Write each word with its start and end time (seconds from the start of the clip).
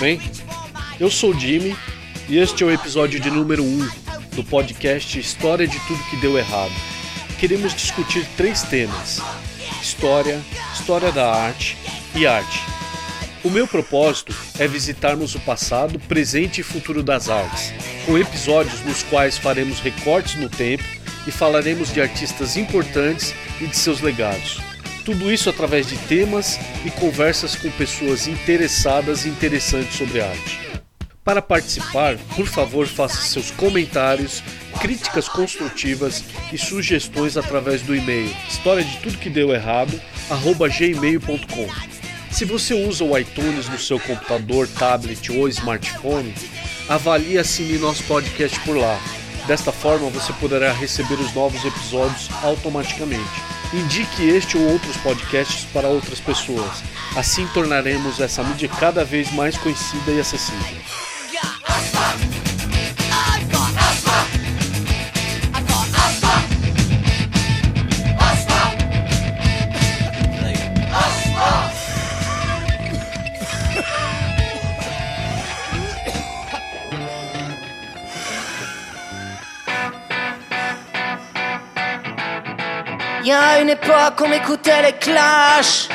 bem? 0.00 0.18
Eu 0.98 1.10
sou 1.10 1.30
o 1.30 1.38
Jimmy 1.38 1.76
e 2.26 2.38
este 2.38 2.64
é 2.64 2.66
o 2.66 2.70
episódio 2.70 3.20
de 3.20 3.30
número 3.30 3.62
1 3.62 3.88
do 4.34 4.42
podcast 4.42 5.18
História 5.18 5.66
de 5.66 5.78
Tudo 5.80 6.02
que 6.08 6.16
Deu 6.16 6.38
Errado. 6.38 6.72
Queremos 7.38 7.74
discutir 7.74 8.26
três 8.34 8.62
temas: 8.62 9.20
história, 9.82 10.40
história 10.72 11.12
da 11.12 11.30
arte 11.30 11.76
e 12.14 12.26
arte. 12.26 12.62
O 13.44 13.50
meu 13.50 13.68
propósito 13.68 14.34
é 14.58 14.66
visitarmos 14.66 15.34
o 15.34 15.40
passado, 15.40 16.00
presente 16.00 16.62
e 16.62 16.64
futuro 16.64 17.02
das 17.02 17.28
artes, 17.28 17.70
com 18.06 18.16
episódios 18.16 18.80
nos 18.86 19.02
quais 19.02 19.36
faremos 19.36 19.80
recortes 19.80 20.34
no 20.36 20.48
tempo 20.48 20.84
e 21.26 21.30
falaremos 21.30 21.92
de 21.92 22.00
artistas 22.00 22.56
importantes 22.56 23.34
e 23.60 23.66
de 23.66 23.76
seus 23.76 24.00
legados. 24.00 24.69
Tudo 25.04 25.32
isso 25.32 25.48
através 25.48 25.86
de 25.88 25.96
temas 25.96 26.58
e 26.84 26.90
conversas 26.90 27.56
com 27.56 27.70
pessoas 27.70 28.26
interessadas 28.26 29.24
e 29.24 29.28
interessantes 29.28 29.96
sobre 29.96 30.20
arte. 30.20 30.60
Para 31.24 31.42
participar, 31.42 32.16
por 32.34 32.46
favor, 32.46 32.86
faça 32.86 33.20
seus 33.22 33.50
comentários, 33.50 34.42
críticas 34.80 35.28
construtivas 35.28 36.24
e 36.52 36.58
sugestões 36.58 37.36
através 37.36 37.82
do 37.82 37.94
e-mail 37.94 38.34
história 38.48 38.82
de 38.82 38.96
tudo 38.98 39.18
que 39.18 39.30
deu 39.30 39.52
errado 39.52 40.00
gmail.com. 40.28 41.68
Se 42.30 42.44
você 42.44 42.74
usa 42.74 43.04
o 43.04 43.18
iTunes 43.18 43.68
no 43.68 43.78
seu 43.78 43.98
computador, 43.98 44.68
tablet 44.68 45.30
ou 45.32 45.48
smartphone, 45.48 46.32
avalie 46.88 47.34
e 47.34 47.38
assine 47.38 47.78
nosso 47.78 48.02
podcast 48.04 48.58
por 48.60 48.76
lá. 48.76 48.98
Desta 49.46 49.72
forma, 49.72 50.08
você 50.10 50.32
poderá 50.34 50.72
receber 50.72 51.14
os 51.14 51.34
novos 51.34 51.64
episódios 51.64 52.28
automaticamente. 52.42 53.59
Indique 53.72 54.28
este 54.28 54.58
ou 54.58 54.68
outros 54.72 54.96
podcasts 54.96 55.64
para 55.72 55.86
outras 55.86 56.18
pessoas. 56.18 56.82
Assim 57.16 57.46
tornaremos 57.54 58.20
essa 58.20 58.42
mídia 58.42 58.68
cada 58.68 59.04
vez 59.04 59.30
mais 59.32 59.56
conhecida 59.56 60.10
e 60.10 60.18
acessível. 60.18 60.99
Y 83.30 83.32
a 83.32 83.60
une 83.60 83.70
époque 83.70 84.20
on 84.26 84.32
écoutait 84.32 84.82
les 84.82 84.94
clashs. 84.94 85.88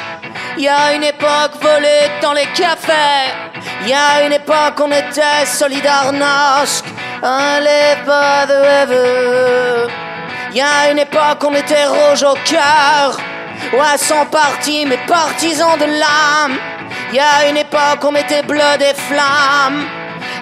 Y 0.58 0.70
a 0.70 0.94
une 0.94 1.04
époque 1.04 1.62
volée 1.62 2.10
dans 2.22 2.32
les 2.32 2.46
cafés. 2.54 3.28
Y 3.86 3.92
a 3.92 4.26
une 4.26 4.32
époque 4.32 4.80
on 4.80 4.90
était 4.90 5.46
solidarnosque. 5.46 6.86
Allez 7.22 7.98
pas 8.06 8.46
de 8.46 8.58
ever. 8.84 9.92
Y 10.54 10.62
a 10.62 10.92
une 10.92 11.00
époque 11.00 11.44
on 11.44 11.54
était 11.54 11.88
rouge 11.88 12.24
au 12.24 12.38
cœur. 12.46 13.18
Ouais, 13.74 13.98
sans 13.98 14.26
parti, 14.28 14.86
mais 14.86 15.00
partisans 15.06 15.78
de 15.78 15.88
l'âme. 15.88 16.58
Y 17.12 17.20
a 17.20 17.50
une 17.50 17.58
époque 17.58 18.02
on 18.04 18.16
était 18.16 18.44
bleu 18.44 18.78
des 18.80 18.96
flammes. 19.10 19.84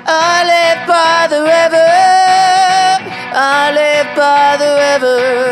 Allez 0.05 0.77
pas 0.85 1.27
de 1.27 1.39
ever. 1.65 2.83
Allez 3.33 4.03
pas 4.15 4.57
de 4.59 4.69
ever 4.95 5.42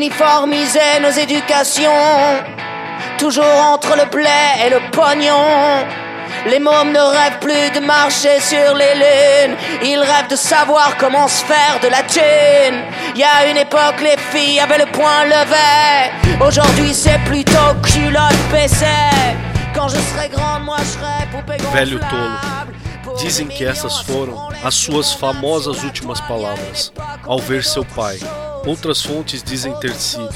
uniformiser 0.00 0.98
nos 1.02 1.10
éducations, 1.10 1.90
toujours 3.18 3.44
entre 3.74 3.94
le 3.98 4.06
blé 4.10 4.40
et 4.64 4.70
le 4.70 4.80
pognon. 4.92 5.84
Les 6.46 6.58
mômes 6.58 6.92
ne 6.92 7.04
rêvent 7.16 7.38
plus 7.40 7.68
de 7.78 7.84
marcher 7.84 8.40
sur 8.40 8.74
les 8.74 8.94
lunes, 8.94 9.56
ils 9.82 9.98
rêvent 9.98 10.30
de 10.30 10.36
savoir 10.36 10.96
comment 10.98 11.28
se 11.28 11.44
faire 11.44 11.76
de 11.82 11.88
la 11.88 12.02
thune. 12.14 12.78
Y 13.14 13.22
a 13.22 13.50
une 13.50 13.58
époque, 13.58 14.00
les 14.00 14.16
filles 14.32 14.60
avaient 14.60 14.78
le 14.78 14.86
poing 14.86 15.24
levé, 15.26 16.10
aujourd'hui 16.40 16.94
c'est 16.94 17.20
plutôt 17.26 17.70
culotte 17.82 18.40
PC. 18.50 18.86
Quand 19.74 19.88
je 19.88 19.96
serai 19.96 20.30
grande, 20.30 20.64
moi 20.64 20.78
je 20.78 20.92
serai 20.96 21.26
poupée 21.30 21.58
gonflable. 21.62 22.59
Dizem 23.20 23.48
que 23.48 23.64
essas 23.64 24.00
foram 24.00 24.48
as 24.64 24.74
suas 24.74 25.12
famosas 25.12 25.82
últimas 25.82 26.20
palavras 26.22 26.92
ao 27.22 27.38
ver 27.38 27.62
seu 27.62 27.84
pai. 27.84 28.18
Outras 28.66 29.02
fontes 29.02 29.42
dizem 29.42 29.74
ter 29.78 29.94
sido: 29.94 30.30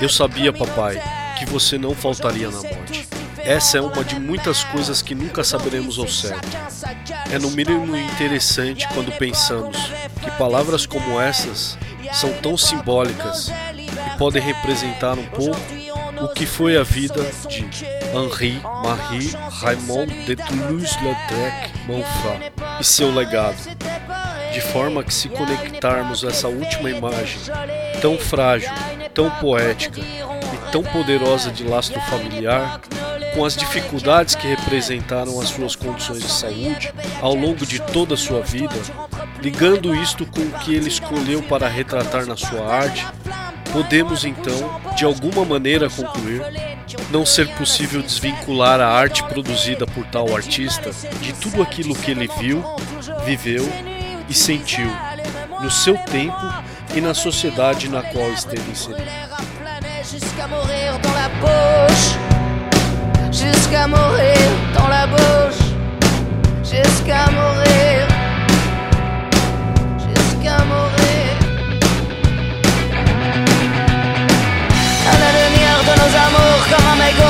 Eu 0.00 0.08
sabia, 0.08 0.52
papai, 0.52 1.02
que 1.38 1.44
você 1.44 1.76
não 1.76 1.94
faltaria 1.94 2.48
na 2.48 2.62
morte. 2.62 3.08
Essa 3.38 3.78
é 3.78 3.80
uma 3.80 4.04
de 4.04 4.18
muitas 4.18 4.62
coisas 4.64 5.02
que 5.02 5.14
nunca 5.14 5.42
saberemos 5.42 5.98
ao 5.98 6.06
certo. 6.06 6.48
É 7.32 7.38
no 7.38 7.50
mínimo 7.50 7.96
interessante 7.96 8.86
quando 8.94 9.10
pensamos 9.18 9.76
que 10.22 10.30
palavras 10.32 10.86
como 10.86 11.20
essas 11.20 11.76
são 12.12 12.32
tão 12.34 12.56
simbólicas 12.56 13.50
e 13.74 14.18
podem 14.18 14.42
representar 14.42 15.18
um 15.18 15.26
pouco 15.26 15.79
o 16.22 16.28
que 16.28 16.46
foi 16.46 16.76
a 16.76 16.82
vida 16.82 17.22
de 17.48 17.64
Henri 18.14 18.60
Marie 18.82 19.30
Raymond 19.60 20.12
de 20.24 20.36
Toulouse-Lautrec 20.36 21.70
Montfort 21.86 22.52
e 22.80 22.84
seu 22.84 23.12
legado, 23.12 23.56
de 24.52 24.60
forma 24.60 25.02
que 25.02 25.14
se 25.14 25.28
conectarmos 25.28 26.24
essa 26.24 26.48
última 26.48 26.90
imagem 26.90 27.40
tão 28.00 28.18
frágil, 28.18 28.70
tão 29.14 29.30
poética 29.30 30.00
e 30.00 30.72
tão 30.72 30.82
poderosa 30.82 31.50
de 31.50 31.64
lastro 31.64 32.00
familiar, 32.02 32.80
com 33.34 33.44
as 33.44 33.56
dificuldades 33.56 34.34
que 34.34 34.46
representaram 34.46 35.40
as 35.40 35.50
suas 35.50 35.76
condições 35.76 36.20
de 36.20 36.30
saúde 36.30 36.92
ao 37.20 37.34
longo 37.34 37.64
de 37.64 37.80
toda 37.80 38.14
a 38.14 38.16
sua 38.16 38.40
vida, 38.42 38.74
ligando 39.40 39.94
isto 39.94 40.26
com 40.26 40.40
o 40.40 40.58
que 40.60 40.74
ele 40.74 40.88
escolheu 40.88 41.42
para 41.42 41.68
retratar 41.68 42.26
na 42.26 42.36
sua 42.36 42.66
arte, 42.66 43.06
podemos 43.72 44.24
então, 44.24 44.80
de 44.96 45.04
alguma 45.04 45.44
maneira, 45.44 45.88
concluir 45.88 46.42
não 47.10 47.24
ser 47.24 47.48
possível 47.54 48.02
desvincular 48.02 48.80
a 48.80 48.88
arte 48.88 49.22
produzida 49.24 49.86
por 49.86 50.04
tal 50.06 50.34
artista 50.34 50.90
de 51.20 51.32
tudo 51.34 51.62
aquilo 51.62 51.94
que 51.94 52.10
ele 52.10 52.28
viu, 52.38 52.64
viveu 53.24 53.68
e 54.28 54.34
sentiu 54.34 54.90
no 55.60 55.70
seu 55.70 55.96
tempo 55.98 56.36
e 56.94 57.00
na 57.00 57.14
sociedade 57.14 57.88
na 57.88 58.02
qual 58.02 58.30
esteve 58.32 58.70
inserido. 58.70 59.02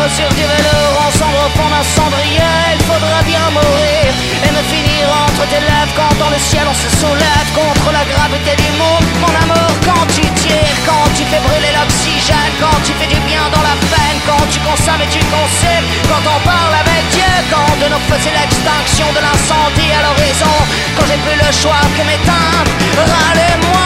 sur 0.08 0.28
du 0.32 0.40
vélo, 0.40 0.80
ensemble 0.96 1.36
reprendre 1.44 1.76
un 1.76 1.84
cendrier. 1.84 2.56
Il 2.72 2.82
faudra 2.88 3.20
bien 3.28 3.44
mourir 3.52 4.08
et 4.44 4.50
me 4.50 4.62
finir 4.72 5.04
entre 5.12 5.44
tes 5.52 5.60
lèvres 5.60 5.92
quand 5.92 6.14
dans 6.16 6.30
le 6.30 6.40
ciel 6.40 6.64
on 6.64 6.72
se 6.72 6.88
soulève 6.96 7.48
contre 7.52 7.92
la 7.92 8.04
gravité 8.08 8.56
du 8.56 8.70
monde. 8.80 9.04
Mon 9.20 9.34
amour, 9.44 9.72
quand 9.84 10.06
tu 10.16 10.24
tires, 10.40 10.78
quand 10.88 11.04
tu 11.12 11.24
fais 11.28 11.42
brûler 11.44 11.72
l'oxygène, 11.76 12.52
quand 12.56 12.80
tu 12.86 12.92
fais 12.96 13.10
du 13.12 13.20
bien 13.28 13.44
dans 13.52 13.60
la 13.60 13.76
peine, 13.92 14.18
quand 14.24 14.44
tu 14.48 14.58
consommes 14.64 15.04
et 15.04 15.10
tu 15.12 15.20
consumes, 15.28 15.88
quand 16.08 16.24
on 16.24 16.40
parle 16.48 16.74
avec 16.80 17.02
Dieu, 17.12 17.32
quand 17.52 17.72
de 17.84 17.86
nos 17.92 18.02
feux 18.08 18.20
c'est 18.24 18.32
l'extinction 18.32 19.08
de 19.12 19.20
l'incendie 19.20 19.92
à 19.92 20.00
l'horizon, 20.08 20.56
quand 20.96 21.04
j'ai 21.04 21.20
plus 21.20 21.36
le 21.36 21.50
choix 21.52 21.84
que 21.92 22.02
m'éteindre, 22.08 22.72
râlez-moi. 22.96 23.84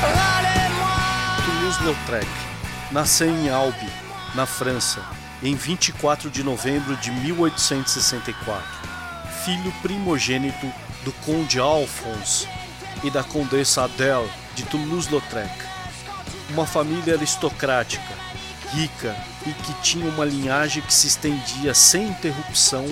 Râlez-moi. 0.00 0.96
Toulouse-Lautrec. 1.44 2.55
Nasceu 2.90 3.28
em 3.28 3.48
Albi, 3.48 3.88
na 4.34 4.46
França, 4.46 5.00
em 5.42 5.54
24 5.54 6.30
de 6.30 6.42
novembro 6.42 6.96
de 6.96 7.10
1864, 7.10 8.64
filho 9.44 9.72
primogênito 9.82 10.66
do 11.04 11.12
conde 11.24 11.58
Alphonse 11.58 12.48
e 13.02 13.10
da 13.10 13.22
condessa 13.22 13.84
Adèle 13.84 14.30
de 14.54 14.64
Toulouse-Lautrec. 14.64 15.50
Uma 16.50 16.66
família 16.66 17.14
aristocrática, 17.14 18.14
rica 18.72 19.16
e 19.46 19.52
que 19.52 19.72
tinha 19.82 20.08
uma 20.08 20.24
linhagem 20.24 20.82
que 20.82 20.94
se 20.94 21.06
estendia 21.06 21.74
sem 21.74 22.08
interrupção 22.08 22.86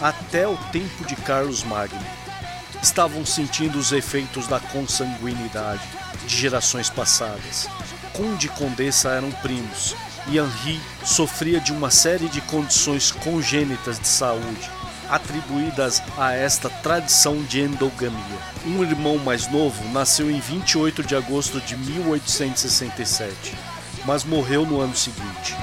até 0.00 0.46
o 0.46 0.56
tempo 0.70 1.04
de 1.04 1.16
Carlos 1.16 1.64
Magno. 1.64 2.00
Estavam 2.82 3.26
sentindo 3.26 3.78
os 3.78 3.92
efeitos 3.92 4.46
da 4.46 4.60
consanguinidade 4.60 5.82
de 6.26 6.36
gerações 6.36 6.88
passadas. 6.88 7.68
Conde 8.18 8.46
e 8.46 8.50
condessa 8.50 9.10
eram 9.10 9.30
primos, 9.30 9.94
e 10.26 10.38
Henri 10.38 10.80
sofria 11.04 11.60
de 11.60 11.70
uma 11.72 11.88
série 11.88 12.28
de 12.28 12.40
condições 12.40 13.12
congênitas 13.12 14.00
de 14.00 14.08
saúde, 14.08 14.68
atribuídas 15.08 16.02
a 16.18 16.32
esta 16.32 16.68
tradição 16.68 17.40
de 17.44 17.60
endogamia. 17.60 18.18
Um 18.66 18.82
irmão 18.82 19.18
mais 19.18 19.46
novo 19.46 19.88
nasceu 19.92 20.28
em 20.28 20.40
28 20.40 21.04
de 21.04 21.14
agosto 21.14 21.60
de 21.60 21.76
1867, 21.76 23.54
mas 24.04 24.24
morreu 24.24 24.66
no 24.66 24.80
ano 24.80 24.96
seguinte. 24.96 25.54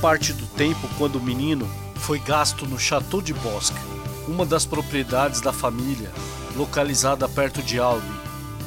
Parte 0.00 0.32
do 0.32 0.46
tempo, 0.46 0.88
quando 0.96 1.20
menino, 1.20 1.68
foi 1.96 2.18
gasto 2.18 2.66
no 2.66 2.78
Château 2.78 3.20
de 3.20 3.34
Bosque, 3.34 3.78
uma 4.26 4.46
das 4.46 4.64
propriedades 4.64 5.40
da 5.40 5.52
família, 5.52 6.10
localizada 6.56 7.28
perto 7.28 7.62
de 7.62 7.78
Albi. 7.78 8.06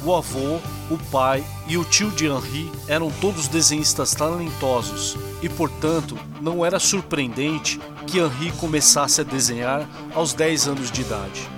O 0.04 0.14
avô, 0.14 0.58
o 0.90 0.98
pai 1.10 1.44
e 1.66 1.78
o 1.78 1.84
tio 1.84 2.10
de 2.10 2.26
Henri 2.26 2.70
eram 2.88 3.10
todos 3.10 3.48
desenhistas 3.48 4.14
talentosos 4.14 5.16
e, 5.40 5.48
portanto, 5.48 6.18
não 6.40 6.64
era 6.64 6.78
surpreendente 6.78 7.80
que 8.06 8.18
Henri 8.18 8.50
começasse 8.52 9.20
a 9.20 9.24
desenhar 9.24 9.88
aos 10.14 10.34
10 10.34 10.68
anos 10.68 10.90
de 10.90 11.02
idade. 11.02 11.48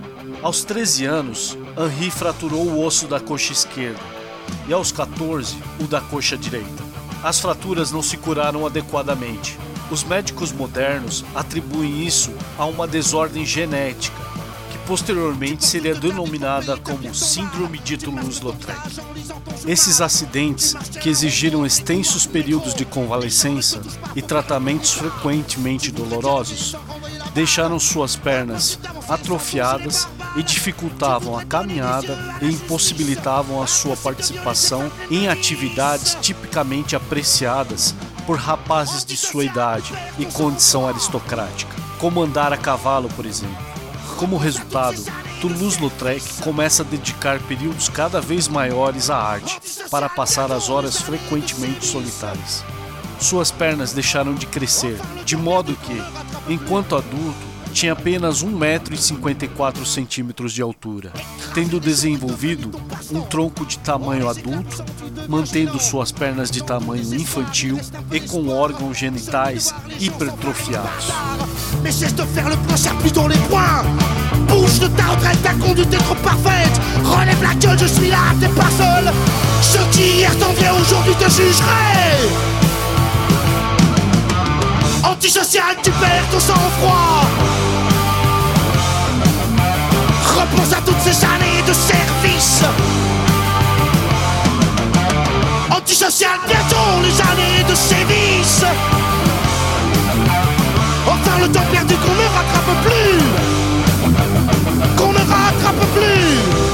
Aos 0.42 0.62
13 0.62 1.06
anos, 1.06 1.58
Henri 1.76 2.10
fraturou 2.10 2.66
o 2.66 2.84
osso 2.84 3.06
da 3.06 3.18
coxa 3.18 3.52
esquerda 3.52 4.00
e 4.68 4.72
aos 4.72 4.92
14 4.92 5.56
o 5.80 5.84
da 5.84 6.00
coxa 6.02 6.36
direita. 6.36 6.83
As 7.24 7.40
fraturas 7.40 7.90
não 7.90 8.02
se 8.02 8.18
curaram 8.18 8.66
adequadamente. 8.66 9.58
Os 9.90 10.04
médicos 10.04 10.52
modernos 10.52 11.24
atribuem 11.34 12.06
isso 12.06 12.30
a 12.58 12.66
uma 12.66 12.86
desordem 12.86 13.46
genética, 13.46 14.14
que 14.70 14.76
posteriormente 14.86 15.64
seria 15.64 15.94
denominada 15.94 16.76
como 16.76 17.14
Síndrome 17.14 17.78
de 17.78 17.96
Toulouse-Lautrec. 17.96 18.78
Esses 19.66 20.02
acidentes, 20.02 20.74
que 21.00 21.08
exigiram 21.08 21.64
extensos 21.64 22.26
períodos 22.26 22.74
de 22.74 22.84
convalescença 22.84 23.80
e 24.14 24.20
tratamentos 24.20 24.92
frequentemente 24.92 25.90
dolorosos, 25.90 26.76
deixaram 27.32 27.80
suas 27.80 28.14
pernas 28.14 28.78
atrofiadas 29.08 30.06
e 30.36 30.42
dificultavam 30.42 31.38
a 31.38 31.44
caminhada 31.44 32.38
e 32.40 32.46
impossibilitavam 32.46 33.62
a 33.62 33.66
sua 33.66 33.96
participação 33.96 34.90
em 35.10 35.28
atividades 35.28 36.16
tipicamente 36.20 36.96
apreciadas 36.96 37.94
por 38.26 38.38
rapazes 38.38 39.04
de 39.04 39.16
sua 39.16 39.44
idade 39.44 39.92
e 40.18 40.24
condição 40.26 40.88
aristocrática, 40.88 41.74
como 41.98 42.22
andar 42.22 42.52
a 42.52 42.56
cavalo, 42.56 43.08
por 43.10 43.26
exemplo. 43.26 43.56
Como 44.16 44.36
resultado, 44.36 45.02
Toulouse-Lautrec 45.40 46.42
começa 46.42 46.82
a 46.82 46.86
dedicar 46.86 47.38
períodos 47.40 47.88
cada 47.88 48.20
vez 48.20 48.48
maiores 48.48 49.10
à 49.10 49.18
arte, 49.18 49.60
para 49.90 50.08
passar 50.08 50.50
as 50.50 50.70
horas 50.70 51.00
frequentemente 51.00 51.84
solitárias. 51.86 52.64
Suas 53.20 53.50
pernas 53.50 53.92
deixaram 53.92 54.34
de 54.34 54.46
crescer, 54.46 54.98
de 55.24 55.36
modo 55.36 55.76
que, 55.76 56.02
enquanto 56.52 56.96
adulto, 56.96 57.53
tinha 57.74 57.92
apenas 57.92 58.42
1,54m 58.44 60.48
de 60.48 60.62
altura, 60.62 61.12
tendo 61.52 61.80
desenvolvido 61.80 62.70
um 63.10 63.20
tronco 63.20 63.66
de 63.66 63.76
tamanho 63.78 64.28
adulto, 64.28 64.84
mantendo 65.28 65.80
suas 65.80 66.12
pernas 66.12 66.52
de 66.52 66.62
tamanho 66.62 67.12
infantil 67.14 67.80
e 68.12 68.20
com 68.20 68.46
órgãos 68.48 68.96
genitais 68.96 69.74
hipertrofiados. 69.98 71.08
Bouge 74.48 74.78
de 74.78 74.88
ta 74.90 75.10
retraite, 75.10 75.42
ta 75.42 75.54
conduite 75.54 75.94
est 75.94 75.98
trop 75.98 76.14
parfaite. 76.16 76.78
Relève 77.02 77.42
la 77.42 77.54
gueule, 77.54 77.78
je 77.78 77.86
suis 77.86 78.10
là, 78.10 78.34
t'es 78.38 78.48
pas 78.48 78.68
seul. 78.70 79.10
Ce 79.62 79.78
qui 79.90 80.18
hier 80.18 80.36
t'enviait 80.38 80.70
aujourd'hui 80.70 81.14
te 81.14 81.30
jugerait. 81.30 82.18
Antisocial, 85.02 85.76
tu 85.82 85.90
perds 85.92 86.28
ton 86.30 86.40
sang-froid 86.40 87.53
Repense 90.54 90.72
à 90.72 90.80
toutes 90.82 91.00
ces 91.00 91.24
années 91.24 91.62
de 91.66 91.72
service. 91.72 92.62
Antisocial, 95.70 96.38
bientôt 96.46 97.02
les 97.02 97.20
années 97.20 97.64
de 97.68 97.74
sévices. 97.74 98.64
Enfin 101.06 101.38
le 101.40 101.48
temps 101.48 101.66
perdu 101.72 101.94
qu'on 101.96 102.14
ne 102.14 102.26
rattrape 102.36 102.74
plus. 102.84 103.20
Qu'on 104.96 105.12
ne 105.12 105.18
rattrape 105.18 105.86
plus 105.94 106.73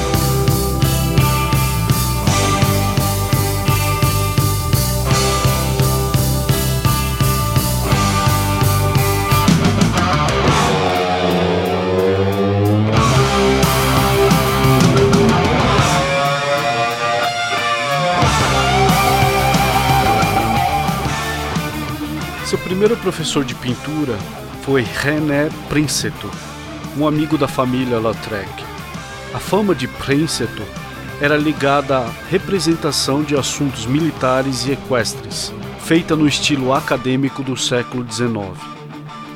primeiro 22.70 22.96
professor 22.98 23.44
de 23.44 23.52
pintura 23.56 24.16
foi 24.62 24.82
René 24.82 25.48
Princeto, 25.68 26.30
um 26.96 27.04
amigo 27.04 27.36
da 27.36 27.48
família 27.48 27.98
Lautrec. 27.98 28.48
A 29.34 29.40
fama 29.40 29.74
de 29.74 29.88
Princeto 29.88 30.62
era 31.20 31.36
ligada 31.36 31.98
à 31.98 32.10
representação 32.30 33.24
de 33.24 33.34
assuntos 33.34 33.86
militares 33.86 34.66
e 34.66 34.70
equestres, 34.70 35.52
feita 35.80 36.14
no 36.14 36.28
estilo 36.28 36.72
acadêmico 36.72 37.42
do 37.42 37.56
século 37.56 38.06
XIX. 38.08 38.56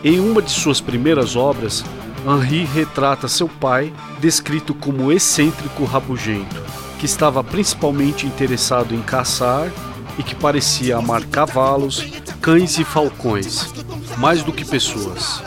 Em 0.04 0.20
uma 0.20 0.40
de 0.40 0.52
suas 0.52 0.80
primeiras 0.80 1.34
obras, 1.34 1.84
Henri 2.24 2.64
retrata 2.64 3.26
seu 3.26 3.48
pai, 3.48 3.92
descrito 4.20 4.72
como 4.74 5.10
excêntrico 5.10 5.84
rabugento, 5.84 6.62
que 7.00 7.04
estava 7.04 7.42
principalmente 7.42 8.28
interessado 8.28 8.94
em 8.94 9.02
caçar 9.02 9.72
e 10.16 10.22
que 10.22 10.36
parecia 10.36 10.98
amar 10.98 11.24
cavalos, 11.24 12.22
cães 12.44 12.78
e 12.78 12.84
falcões, 12.84 13.72
mais 14.18 14.42
do 14.42 14.52
que 14.52 14.66
pessoas. 14.66 15.42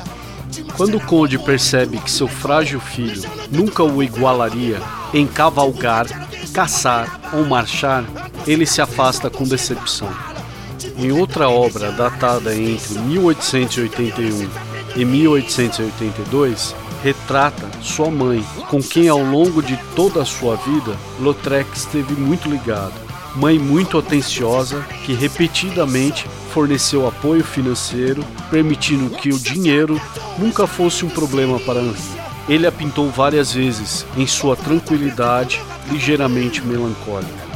Quando 0.76 0.98
o 0.98 1.00
conde 1.00 1.38
percebe 1.38 2.00
que 2.00 2.10
seu 2.10 2.28
frágil 2.28 2.80
filho 2.80 3.22
nunca 3.52 3.84
o 3.84 4.02
igualaria 4.02 4.82
em 5.14 5.28
cavalgar, 5.28 6.08
caçar 6.52 7.20
ou 7.34 7.46
marchar, 7.46 8.04
ele 8.48 8.66
se 8.66 8.82
afasta 8.82 9.30
com 9.30 9.44
decepção. 9.44 10.10
Em 10.98 11.12
outra 11.12 11.48
obra 11.48 11.92
datada 11.92 12.56
entre 12.56 12.98
1881 12.98 14.50
e 14.96 15.06
1882, 15.06 16.76
retrata 17.04 17.70
sua 17.80 18.10
mãe, 18.10 18.44
com 18.72 18.82
quem 18.82 19.08
ao 19.08 19.22
longo 19.22 19.62
de 19.62 19.78
toda 19.96 20.24
a 20.24 20.26
sua 20.26 20.56
vida 20.56 20.98
Lautrec 21.20 21.70
esteve 21.78 22.16
muito 22.16 22.50
ligado 22.50 23.07
mãe 23.38 23.60
muito 23.60 24.00
atenciosa 24.00 24.82
que 25.06 25.14
repetidamente 25.14 26.28
forneceu 26.52 27.08
apoio 27.08 27.44
financeiro, 27.44 28.26
permitindo 28.50 29.16
que 29.16 29.30
o 29.30 29.38
dinheiro 29.38 30.02
nunca 30.40 30.66
fosse 30.66 31.06
um 31.06 31.10
problema 31.10 31.60
para 31.60 31.80
Henri. 31.80 32.02
Ele 32.50 32.66
a 32.66 32.72
pintou 32.72 33.12
várias 33.12 33.54
vezes 33.54 34.06
em 34.18 34.26
sua 34.26 34.56
tranquilidade 34.56 35.62
ligeiramente 35.92 36.66
melancólica. 36.66 37.48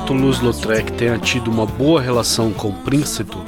Toulouse-Lautrec 0.00 0.92
tenha 0.92 1.18
tido 1.18 1.50
uma 1.50 1.66
boa 1.66 2.00
relação 2.00 2.52
com 2.52 2.72
Princeton, 2.72 3.44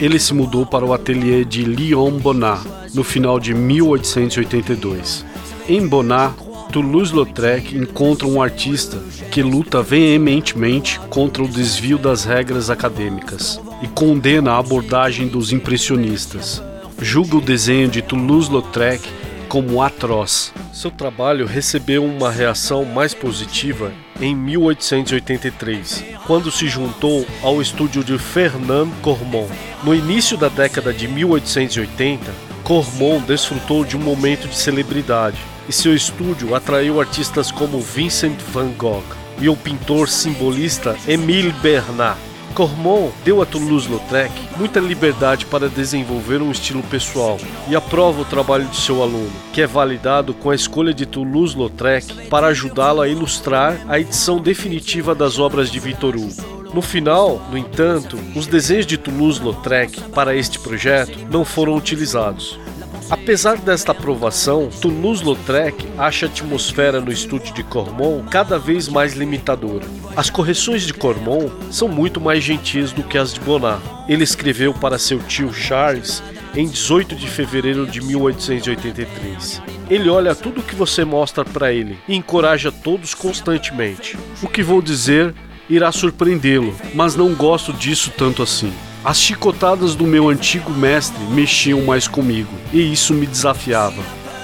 ele 0.00 0.18
se 0.18 0.32
mudou 0.32 0.64
para 0.64 0.84
o 0.84 0.92
ateliê 0.92 1.44
de 1.44 1.64
Léon 1.64 2.12
Bonnat 2.18 2.62
no 2.94 3.02
final 3.02 3.40
de 3.40 3.52
1882. 3.52 5.24
Em 5.68 5.86
Bonnat, 5.86 6.34
Toulouse-Lautrec 6.72 7.76
encontra 7.76 8.26
um 8.26 8.40
artista 8.40 8.98
que 9.30 9.42
luta 9.42 9.82
veementemente 9.82 11.00
contra 11.10 11.42
o 11.42 11.48
desvio 11.48 11.98
das 11.98 12.24
regras 12.24 12.70
acadêmicas 12.70 13.60
e 13.82 13.88
condena 13.88 14.52
a 14.52 14.58
abordagem 14.58 15.26
dos 15.26 15.52
impressionistas. 15.52 16.62
Julga 17.00 17.36
o 17.36 17.40
desenho 17.40 17.88
de 17.88 18.02
Toulouse-Lautrec 18.02 19.02
como 19.48 19.82
atroz. 19.82 20.52
Seu 20.72 20.90
trabalho 20.90 21.46
recebeu 21.46 22.04
uma 22.04 22.30
reação 22.30 22.84
mais 22.84 23.14
positiva 23.14 23.92
em 24.20 24.34
1883, 24.34 26.04
quando 26.26 26.50
se 26.50 26.68
juntou 26.68 27.26
ao 27.42 27.62
estúdio 27.62 28.02
de 28.02 28.18
Fernand 28.18 28.90
Cormon. 29.02 29.46
No 29.82 29.94
início 29.94 30.36
da 30.36 30.48
década 30.48 30.92
de 30.92 31.06
1880, 31.06 32.32
Cormon 32.64 33.20
desfrutou 33.20 33.84
de 33.84 33.96
um 33.96 34.00
momento 34.00 34.48
de 34.48 34.56
celebridade 34.56 35.38
e 35.68 35.72
seu 35.72 35.94
estúdio 35.94 36.54
atraiu 36.54 37.00
artistas 37.00 37.50
como 37.50 37.80
Vincent 37.80 38.38
van 38.52 38.72
Gogh 38.72 39.04
e 39.40 39.48
o 39.48 39.56
pintor 39.56 40.08
simbolista 40.08 40.96
Émile 41.06 41.52
Bernard. 41.62 42.27
Cormon 42.54 43.10
deu 43.24 43.40
a 43.40 43.46
Toulouse-Lautrec 43.46 44.32
muita 44.56 44.80
liberdade 44.80 45.46
para 45.46 45.68
desenvolver 45.68 46.42
um 46.42 46.50
estilo 46.50 46.82
pessoal 46.82 47.38
e 47.68 47.76
aprova 47.76 48.22
o 48.22 48.24
trabalho 48.24 48.66
de 48.66 48.76
seu 48.76 49.02
aluno, 49.02 49.30
que 49.52 49.62
é 49.62 49.66
validado 49.66 50.34
com 50.34 50.50
a 50.50 50.54
escolha 50.54 50.92
de 50.92 51.06
Toulouse-Lautrec 51.06 52.28
para 52.28 52.48
ajudá-lo 52.48 53.00
a 53.00 53.08
ilustrar 53.08 53.78
a 53.88 53.98
edição 54.00 54.38
definitiva 54.38 55.14
das 55.14 55.38
obras 55.38 55.70
de 55.70 55.78
Victor 55.78 56.16
Hugo. 56.16 56.58
No 56.74 56.82
final, 56.82 57.40
no 57.50 57.56
entanto, 57.56 58.18
os 58.34 58.46
desenhos 58.46 58.86
de 58.86 58.98
Toulouse-Lautrec 58.98 60.00
para 60.10 60.34
este 60.34 60.58
projeto 60.58 61.18
não 61.30 61.44
foram 61.44 61.74
utilizados. 61.74 62.58
Apesar 63.10 63.56
desta 63.56 63.92
aprovação, 63.92 64.68
Toulouse-Lautrec 64.68 65.86
acha 65.96 66.26
a 66.26 66.28
atmosfera 66.28 67.00
no 67.00 67.10
estúdio 67.10 67.54
de 67.54 67.62
Cormon 67.62 68.22
cada 68.30 68.58
vez 68.58 68.86
mais 68.86 69.14
limitadora. 69.14 69.86
As 70.14 70.28
correções 70.28 70.82
de 70.82 70.92
Cormon 70.92 71.48
são 71.70 71.88
muito 71.88 72.20
mais 72.20 72.44
gentis 72.44 72.92
do 72.92 73.02
que 73.02 73.16
as 73.16 73.32
de 73.32 73.40
Bonnat. 73.40 73.80
Ele 74.06 74.24
escreveu 74.24 74.74
para 74.74 74.98
seu 74.98 75.20
tio 75.20 75.52
Charles 75.54 76.22
em 76.54 76.68
18 76.68 77.16
de 77.16 77.26
fevereiro 77.28 77.86
de 77.86 78.02
1883. 78.02 79.62
Ele 79.88 80.10
olha 80.10 80.34
tudo 80.34 80.60
o 80.60 80.62
que 80.62 80.74
você 80.74 81.02
mostra 81.02 81.46
para 81.46 81.72
ele 81.72 81.98
e 82.06 82.14
encoraja 82.14 82.70
todos 82.70 83.14
constantemente. 83.14 84.18
O 84.42 84.48
que 84.48 84.62
vou 84.62 84.82
dizer 84.82 85.34
irá 85.68 85.90
surpreendê-lo, 85.90 86.74
mas 86.94 87.14
não 87.14 87.34
gosto 87.34 87.72
disso 87.72 88.12
tanto 88.16 88.42
assim. 88.42 88.72
As 89.04 89.20
chicotadas 89.20 89.94
do 89.94 90.04
meu 90.04 90.28
antigo 90.28 90.70
mestre 90.72 91.22
mexiam 91.30 91.82
mais 91.82 92.08
comigo, 92.08 92.52
e 92.72 92.92
isso 92.92 93.14
me 93.14 93.26
desafiava. 93.26 94.02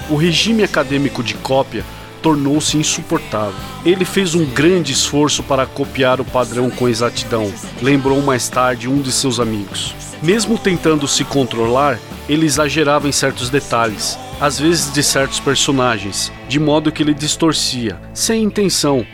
O 0.08 0.14
regime 0.14 0.62
acadêmico 0.62 1.22
de 1.22 1.34
cópia 1.34 1.84
tornou-se 2.22 2.76
insuportável. 2.76 3.58
Ele 3.84 4.04
fez 4.04 4.34
um 4.34 4.46
grande 4.46 4.92
esforço 4.92 5.42
para 5.42 5.66
copiar 5.66 6.20
o 6.20 6.24
padrão 6.24 6.70
com 6.70 6.88
exatidão, 6.88 7.52
lembrou 7.82 8.22
mais 8.22 8.48
tarde 8.48 8.88
um 8.88 9.02
de 9.02 9.12
seus 9.12 9.40
amigos. 9.40 9.94
Mesmo 10.22 10.56
tentando 10.56 11.06
se 11.06 11.24
controlar, 11.24 11.98
ele 12.28 12.46
exagerava 12.46 13.08
em 13.08 13.12
certos 13.12 13.50
detalhes, 13.50 14.18
às 14.40 14.58
vezes 14.58 14.92
de 14.92 15.02
certos 15.02 15.40
personagens, 15.40 16.32
de 16.48 16.58
modo 16.58 16.92
que 16.92 17.02
ele 17.02 17.12
distorcia, 17.12 18.00
sem 18.14 18.44
intenção, 18.44 19.04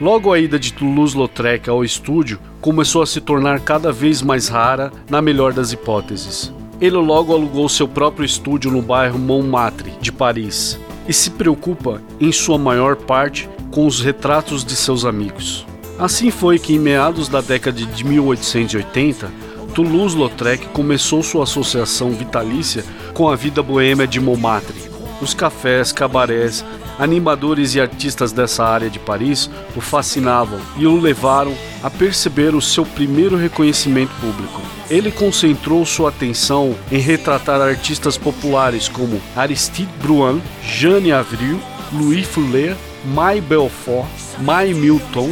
Logo 0.00 0.32
a 0.32 0.38
ida 0.38 0.60
de 0.60 0.72
Toulouse-Lautrec 0.72 1.68
ao 1.68 1.84
estúdio 1.84 2.38
começou 2.60 3.02
a 3.02 3.06
se 3.06 3.20
tornar 3.20 3.58
cada 3.58 3.90
vez 3.90 4.22
mais 4.22 4.46
rara, 4.46 4.92
na 5.10 5.20
melhor 5.20 5.52
das 5.52 5.72
hipóteses. 5.72 6.52
Ele 6.80 6.96
logo 6.96 7.32
alugou 7.32 7.68
seu 7.68 7.88
próprio 7.88 8.24
estúdio 8.24 8.70
no 8.70 8.80
bairro 8.80 9.18
Montmartre, 9.18 9.92
de 10.00 10.12
Paris, 10.12 10.78
e 11.08 11.12
se 11.12 11.30
preocupa, 11.30 12.00
em 12.20 12.30
sua 12.30 12.56
maior 12.56 12.94
parte, 12.94 13.48
com 13.72 13.88
os 13.88 14.00
retratos 14.00 14.64
de 14.64 14.76
seus 14.76 15.04
amigos. 15.04 15.66
Assim 15.98 16.30
foi 16.30 16.60
que, 16.60 16.74
em 16.74 16.78
meados 16.78 17.28
da 17.28 17.40
década 17.40 17.84
de 17.84 18.04
1880, 18.04 19.28
Toulouse-Lautrec 19.74 20.68
começou 20.68 21.24
sua 21.24 21.42
associação 21.42 22.12
vitalícia 22.12 22.84
com 23.14 23.28
a 23.28 23.34
vida 23.34 23.64
boêmia 23.64 24.06
de 24.06 24.20
Montmartre. 24.20 24.88
Os 25.20 25.34
cafés, 25.34 25.90
cabarés 25.90 26.64
Animadores 26.98 27.74
e 27.74 27.80
artistas 27.80 28.32
dessa 28.32 28.64
área 28.64 28.90
de 28.90 28.98
Paris 28.98 29.48
o 29.76 29.80
fascinavam 29.80 30.58
e 30.76 30.86
o 30.86 30.98
levaram 30.98 31.54
a 31.82 31.88
perceber 31.88 32.54
o 32.56 32.60
seu 32.60 32.84
primeiro 32.84 33.36
reconhecimento 33.36 34.12
público. 34.20 34.60
Ele 34.90 35.12
concentrou 35.12 35.86
sua 35.86 36.08
atenção 36.08 36.74
em 36.90 36.98
retratar 36.98 37.60
artistas 37.60 38.18
populares 38.18 38.88
como 38.88 39.20
Aristide 39.36 39.90
Bruin, 40.02 40.42
Jeanne 40.62 41.12
Avril, 41.12 41.60
Louis 41.92 42.26
Fuller, 42.26 42.76
Mai 43.04 43.40
Belfort, 43.40 44.08
Mai 44.40 44.74
Milton, 44.74 45.30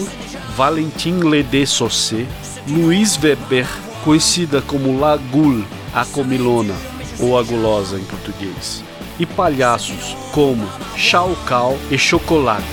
Valentin 0.56 1.18
Lede 1.20 1.66
Saussé, 1.66 2.26
Louise 2.68 3.18
Weber, 3.20 3.66
conhecida 4.04 4.62
como 4.62 5.00
La 5.00 5.16
Goule, 5.16 5.66
a 5.92 6.04
comilona 6.04 6.75
ou 7.18 7.37
a 7.38 7.42
gulosa 7.42 7.99
em 7.99 8.04
português. 8.04 8.85
E 9.18 9.26
palhaços 9.26 10.16
como 10.32 10.66
Chao 10.96 11.37
Cao 11.46 11.76
e 11.90 11.99
Chocolate. 11.99 12.64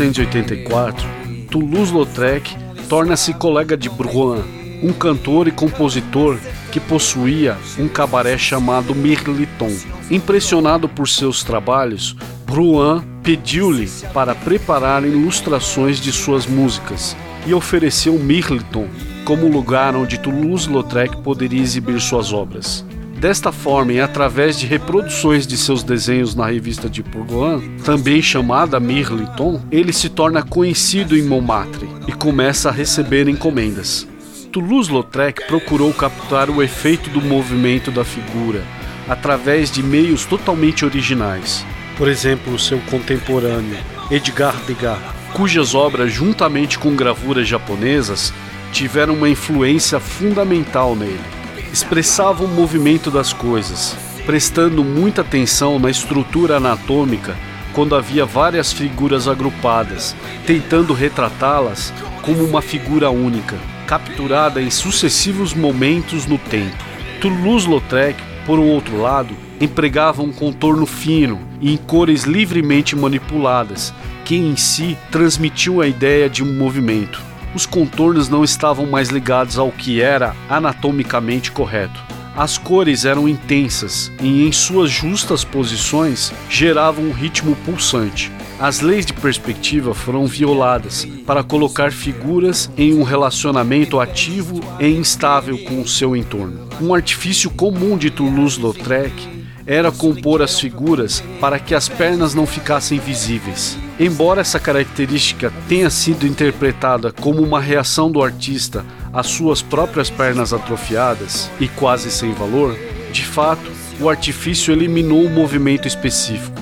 1984, 0.00 1.06
Toulouse-Lautrec 1.50 2.56
torna-se 2.88 3.34
colega 3.34 3.76
de 3.76 3.90
Bruin, 3.90 4.42
um 4.82 4.94
cantor 4.94 5.46
e 5.46 5.50
compositor 5.50 6.38
que 6.72 6.80
possuía 6.80 7.58
um 7.78 7.86
cabaré 7.86 8.38
chamado 8.38 8.94
Mirliton. 8.94 9.70
Impressionado 10.10 10.88
por 10.88 11.06
seus 11.06 11.44
trabalhos, 11.44 12.16
Bruin 12.46 13.02
pediu-lhe 13.22 13.90
para 14.14 14.34
preparar 14.34 15.04
ilustrações 15.04 16.00
de 16.00 16.10
suas 16.10 16.46
músicas 16.46 17.14
e 17.46 17.52
ofereceu 17.52 18.14
Mirliton 18.14 18.88
como 19.26 19.48
lugar 19.48 19.94
onde 19.94 20.18
Toulouse-Lautrec 20.18 21.18
poderia 21.18 21.60
exibir 21.60 22.00
suas 22.00 22.32
obras. 22.32 22.86
Desta 23.20 23.52
forma, 23.52 23.92
e 23.92 24.00
através 24.00 24.58
de 24.58 24.64
reproduções 24.64 25.46
de 25.46 25.54
seus 25.54 25.82
desenhos 25.82 26.34
na 26.34 26.46
revista 26.46 26.88
de 26.88 27.02
Bourgoin, 27.02 27.76
também 27.84 28.22
chamada 28.22 28.80
Mirliton, 28.80 29.60
ele 29.70 29.92
se 29.92 30.08
torna 30.08 30.42
conhecido 30.42 31.14
em 31.14 31.22
Montmartre 31.22 31.86
e 32.08 32.12
começa 32.12 32.70
a 32.70 32.72
receber 32.72 33.28
encomendas. 33.28 34.08
Toulouse-Lautrec 34.50 35.46
procurou 35.46 35.92
capturar 35.92 36.48
o 36.48 36.62
efeito 36.62 37.10
do 37.10 37.20
movimento 37.20 37.90
da 37.90 38.06
figura 38.06 38.64
através 39.06 39.70
de 39.70 39.82
meios 39.82 40.24
totalmente 40.24 40.86
originais. 40.86 41.62
Por 41.98 42.08
exemplo, 42.08 42.58
seu 42.58 42.78
contemporâneo 42.90 43.76
Edgar 44.10 44.56
Degas, 44.66 44.98
cujas 45.34 45.74
obras, 45.74 46.10
juntamente 46.10 46.78
com 46.78 46.96
gravuras 46.96 47.46
japonesas, 47.46 48.32
tiveram 48.72 49.12
uma 49.12 49.28
influência 49.28 50.00
fundamental 50.00 50.96
nele. 50.96 51.39
Expressavam 51.72 52.46
o 52.46 52.50
movimento 52.50 53.10
das 53.10 53.32
coisas, 53.32 53.96
prestando 54.26 54.82
muita 54.82 55.20
atenção 55.20 55.78
na 55.78 55.88
estrutura 55.88 56.56
anatômica 56.56 57.36
quando 57.72 57.94
havia 57.94 58.26
várias 58.26 58.72
figuras 58.72 59.28
agrupadas, 59.28 60.16
tentando 60.46 60.92
retratá-las 60.92 61.92
como 62.22 62.44
uma 62.44 62.60
figura 62.60 63.10
única 63.10 63.56
capturada 63.86 64.62
em 64.62 64.70
sucessivos 64.70 65.52
momentos 65.52 66.24
no 66.24 66.38
tempo. 66.38 66.76
Toulouse-Lautrec, 67.20 68.16
por 68.46 68.60
um 68.60 68.68
outro 68.68 69.00
lado, 69.00 69.34
empregava 69.60 70.22
um 70.22 70.30
contorno 70.30 70.86
fino 70.86 71.40
e 71.60 71.74
em 71.74 71.76
cores 71.76 72.22
livremente 72.22 72.94
manipuladas, 72.94 73.92
que 74.24 74.36
em 74.36 74.56
si 74.56 74.96
transmitiam 75.10 75.80
a 75.80 75.88
ideia 75.88 76.30
de 76.30 76.42
um 76.44 76.56
movimento. 76.56 77.29
Os 77.54 77.66
contornos 77.66 78.28
não 78.28 78.44
estavam 78.44 78.86
mais 78.86 79.08
ligados 79.08 79.58
ao 79.58 79.72
que 79.72 80.00
era 80.00 80.34
anatomicamente 80.48 81.50
correto. 81.50 82.00
As 82.36 82.56
cores 82.56 83.04
eram 83.04 83.28
intensas 83.28 84.10
e, 84.22 84.46
em 84.46 84.52
suas 84.52 84.90
justas 84.90 85.44
posições, 85.44 86.32
geravam 86.48 87.04
um 87.04 87.12
ritmo 87.12 87.56
pulsante. 87.64 88.30
As 88.58 88.80
leis 88.80 89.04
de 89.04 89.12
perspectiva 89.12 89.94
foram 89.94 90.26
violadas 90.26 91.06
para 91.26 91.42
colocar 91.42 91.90
figuras 91.90 92.70
em 92.76 92.94
um 92.94 93.02
relacionamento 93.02 93.98
ativo 93.98 94.60
e 94.78 94.88
instável 94.88 95.58
com 95.64 95.80
o 95.80 95.88
seu 95.88 96.14
entorno. 96.14 96.68
Um 96.80 96.94
artifício 96.94 97.50
comum 97.50 97.98
de 97.98 98.10
Toulouse-Lautrec 98.10 99.40
era 99.66 99.90
compor 99.90 100.40
as 100.40 100.58
figuras 100.60 101.22
para 101.40 101.58
que 101.58 101.74
as 101.74 101.88
pernas 101.88 102.34
não 102.34 102.46
ficassem 102.46 102.98
visíveis. 102.98 103.76
Embora 104.02 104.40
essa 104.40 104.58
característica 104.58 105.52
tenha 105.68 105.90
sido 105.90 106.26
interpretada 106.26 107.12
como 107.12 107.42
uma 107.42 107.60
reação 107.60 108.10
do 108.10 108.22
artista 108.22 108.82
às 109.12 109.26
suas 109.26 109.60
próprias 109.60 110.08
pernas 110.08 110.54
atrofiadas 110.54 111.50
e 111.60 111.68
quase 111.68 112.10
sem 112.10 112.32
valor, 112.32 112.74
de 113.12 113.26
fato, 113.26 113.70
o 114.00 114.08
artifício 114.08 114.72
eliminou 114.72 115.22
o 115.22 115.28
movimento 115.28 115.86
específico 115.86 116.58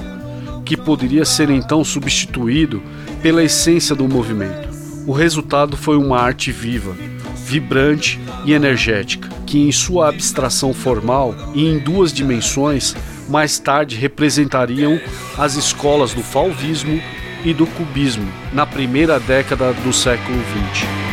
que 0.64 0.76
poderia 0.76 1.24
ser 1.24 1.48
então 1.48 1.84
substituído 1.84 2.82
pela 3.22 3.42
essência 3.42 3.94
do 3.94 4.08
movimento. 4.08 4.68
O 5.06 5.12
resultado 5.12 5.76
foi 5.76 5.96
uma 5.96 6.18
arte 6.18 6.50
viva, 6.50 6.94
vibrante 7.36 8.20
e 8.44 8.52
energética, 8.52 9.28
que 9.46 9.60
em 9.60 9.70
sua 9.70 10.08
abstração 10.08 10.74
formal 10.74 11.34
e 11.54 11.64
em 11.64 11.78
duas 11.78 12.12
dimensões 12.12 12.94
mais 13.28 13.58
tarde 13.58 13.96
representariam 13.96 15.00
as 15.38 15.54
escolas 15.54 16.12
do 16.12 16.22
fauvismo 16.22 17.00
e 17.44 17.54
do 17.54 17.66
cubismo 17.66 18.30
na 18.52 18.66
primeira 18.66 19.18
década 19.20 19.72
do 19.72 19.92
século 19.92 20.38
XX. 20.72 21.08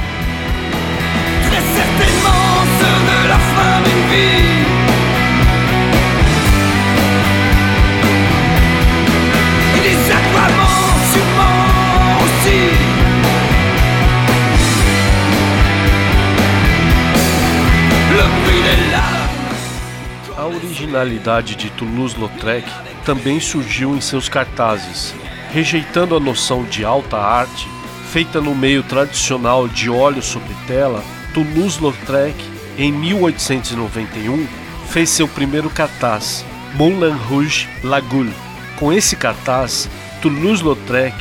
A 20.38 20.48
originalidade 20.48 21.56
de 21.56 21.70
Toulouse-Lautrec 21.72 22.70
também 23.04 23.40
surgiu 23.40 23.96
em 23.96 24.02
seus 24.02 24.30
cartazes, 24.30 25.16
rejeitando 25.51 26.15
a 26.15 26.19
noção 26.19 26.63
de 26.63 26.84
alta 26.84 27.17
arte 27.17 27.67
feita 28.12 28.39
no 28.39 28.55
meio 28.55 28.81
tradicional 28.84 29.67
de 29.67 29.89
óleo 29.89 30.21
sobre 30.21 30.53
tela. 30.67 31.03
Toulouse-Lautrec, 31.34 32.36
em 32.77 32.91
1891, 32.91 34.47
fez 34.88 35.10
seu 35.10 35.27
primeiro 35.27 35.69
cartaz, 35.69 36.45
Moulin 36.75 37.12
Rouge 37.12 37.67
Lagoule. 37.84 38.34
Com 38.79 38.93
esse 38.93 39.15
cartaz, 39.15 39.89
Toulouse-Lautrec 40.21 41.15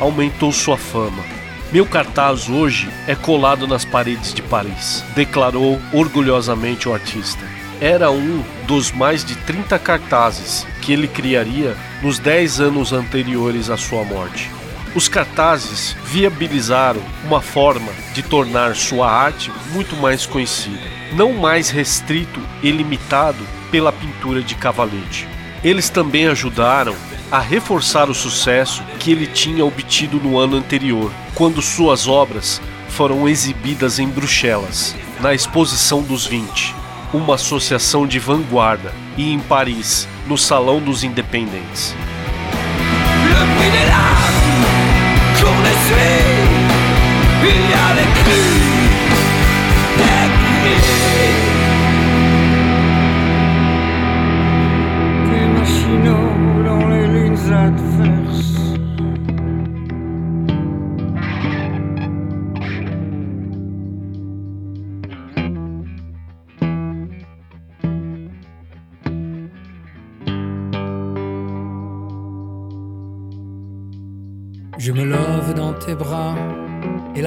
aumentou 0.00 0.52
sua 0.52 0.78
fama. 0.78 1.22
Meu 1.70 1.84
cartaz 1.84 2.48
hoje 2.48 2.88
é 3.06 3.14
colado 3.14 3.66
nas 3.66 3.84
paredes 3.84 4.32
de 4.32 4.40
Paris, 4.40 5.04
declarou 5.14 5.78
orgulhosamente 5.92 6.88
o 6.88 6.94
artista 6.94 7.57
era 7.80 8.10
um 8.10 8.42
dos 8.66 8.90
mais 8.90 9.24
de 9.24 9.36
30 9.36 9.78
cartazes 9.78 10.66
que 10.82 10.92
ele 10.92 11.06
criaria 11.06 11.76
nos 12.02 12.18
10 12.18 12.60
anos 12.60 12.92
anteriores 12.92 13.70
à 13.70 13.76
sua 13.76 14.04
morte. 14.04 14.50
Os 14.94 15.06
cartazes 15.06 15.94
viabilizaram 16.04 17.00
uma 17.24 17.40
forma 17.40 17.92
de 18.14 18.22
tornar 18.22 18.74
sua 18.74 19.10
arte 19.10 19.52
muito 19.72 19.94
mais 19.96 20.26
conhecida, 20.26 20.82
não 21.12 21.34
mais 21.34 21.70
restrito 21.70 22.40
e 22.62 22.70
limitado 22.70 23.46
pela 23.70 23.92
pintura 23.92 24.42
de 24.42 24.54
cavalete. 24.54 25.28
Eles 25.62 25.88
também 25.88 26.26
ajudaram 26.26 26.96
a 27.30 27.38
reforçar 27.38 28.08
o 28.08 28.14
sucesso 28.14 28.82
que 28.98 29.12
ele 29.12 29.26
tinha 29.26 29.64
obtido 29.64 30.18
no 30.18 30.38
ano 30.38 30.56
anterior, 30.56 31.12
quando 31.34 31.60
suas 31.60 32.08
obras 32.08 32.60
foram 32.88 33.28
exibidas 33.28 33.98
em 33.98 34.08
Bruxelas, 34.08 34.96
na 35.20 35.34
Exposição 35.34 36.02
dos 36.02 36.26
20 36.26 36.77
uma 37.16 37.34
associação 37.34 38.06
de 38.06 38.18
vanguarda, 38.18 38.92
e 39.16 39.32
em 39.32 39.38
Paris, 39.38 40.06
no 40.26 40.36
Salão 40.36 40.80
dos 40.80 41.02
Independentes. 41.02 41.94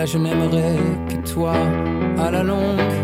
Là 0.02 0.08
je 0.08 0.18
n'aimerais 0.18 0.80
que 1.10 1.32
toi 1.32 1.54
à 2.18 2.32
la 2.32 2.42
longue. 2.42 2.96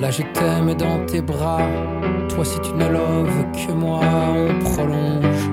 Là 0.00 0.10
je 0.12 0.22
t'aime 0.34 0.74
dans 0.74 1.04
tes 1.06 1.20
bras, 1.20 1.66
toi 2.28 2.44
si 2.44 2.60
tu 2.60 2.72
ne 2.74 2.86
loves 2.96 3.42
que 3.60 3.72
moi, 3.72 4.00
on 4.42 4.50
prolonge. 4.70 5.44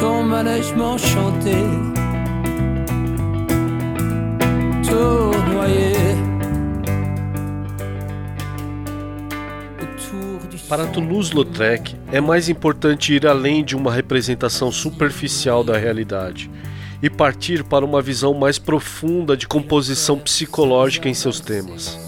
Ton 0.00 0.22
manège 0.22 0.72
tournoyé. 0.72 2.00
Para 10.70 10.86
Toulouse-Lautrec, 10.86 11.96
é 12.12 12.20
mais 12.20 12.48
importante 12.48 13.12
ir 13.12 13.26
além 13.26 13.64
de 13.64 13.74
uma 13.74 13.92
representação 13.92 14.70
superficial 14.70 15.64
da 15.64 15.76
realidade 15.76 16.48
e 17.02 17.10
partir 17.10 17.64
para 17.64 17.84
uma 17.84 18.00
visão 18.00 18.32
mais 18.32 18.56
profunda 18.56 19.36
de 19.36 19.48
composição 19.48 20.16
psicológica 20.16 21.08
em 21.08 21.14
seus 21.14 21.40
temas. 21.40 21.98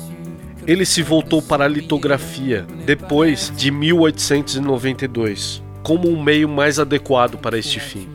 Ele 0.65 0.87
se 0.87 1.03
voltou 1.03 1.43
para 1.43 1.65
a 1.65 1.69
litografia 1.69 2.65
depois 2.87 3.53
de 3.57 3.73
1892, 3.73 5.61
como 5.83 6.09
um 6.09 6.23
meio 6.23 6.49
mais 6.49 6.79
adequado 6.79 7.39
para 7.39 7.59
este 7.59 7.81
fim. 7.81 8.12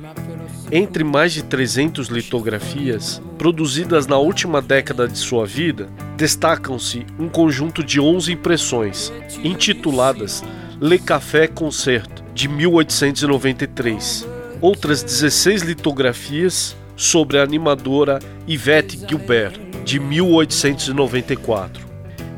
Entre 0.70 1.02
mais 1.02 1.32
de 1.32 1.44
300 1.44 2.10
litografias 2.10 3.22
produzidas 3.38 4.06
na 4.06 4.18
última 4.18 4.62
década 4.62 5.08
de 5.08 5.18
sua 5.18 5.46
vida, 5.46 5.88
destacam-se 6.18 7.06
um 7.18 7.30
conjunto 7.30 7.82
de 7.82 8.02
11 8.02 8.34
impressões, 8.34 9.14
intituladas 9.46 10.44
Le 10.82 11.00
Café 11.00 11.48
Concerto, 11.48 12.22
de 12.34 12.50
1893. 12.50 14.28
Outras 14.60 15.02
16 15.02 15.62
litografias 15.62 16.76
sobre 16.98 17.40
a 17.40 17.44
animadora 17.44 18.20
Yvette 18.46 19.00
Gilbert, 19.08 19.58
de 19.86 20.02
1894. 20.02 21.88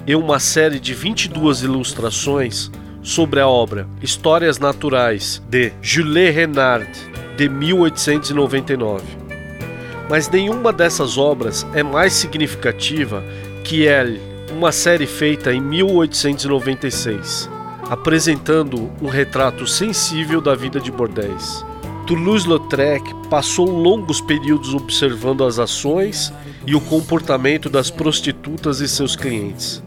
E 0.06 0.16
uma 0.16 0.40
série 0.40 0.80
de 0.80 0.94
22 0.94 1.64
ilustrações 1.64 2.70
sobre 3.10 3.40
a 3.40 3.48
obra 3.48 3.88
Histórias 4.04 4.60
Naturais, 4.60 5.42
de 5.50 5.74
Jules 5.82 6.36
Renard, 6.36 6.88
de 7.36 7.50
1899. 7.50 9.04
Mas 10.08 10.30
nenhuma 10.30 10.72
dessas 10.72 11.18
obras 11.18 11.66
é 11.74 11.82
mais 11.82 12.14
significativa 12.14 13.24
que 13.64 13.88
Elle, 13.88 14.22
uma 14.52 14.72
série 14.72 15.08
feita 15.08 15.52
em 15.52 15.60
1896, 15.60 17.50
apresentando 17.90 18.92
um 19.02 19.08
retrato 19.08 19.66
sensível 19.66 20.40
da 20.40 20.54
vida 20.54 20.80
de 20.80 20.92
bordéis. 20.92 21.66
Toulouse-Lautrec 22.06 23.04
passou 23.28 23.68
longos 23.68 24.22
períodos 24.22 24.76
observando 24.76 25.44
as 25.44 25.58
ações 25.58 26.32
e 26.66 26.76
o 26.76 26.82
comportamento 26.82 27.72
das 27.72 27.90
prostitutas 27.90 28.82
e 28.82 28.88
seus 28.88 29.16
clientes. 29.16 29.82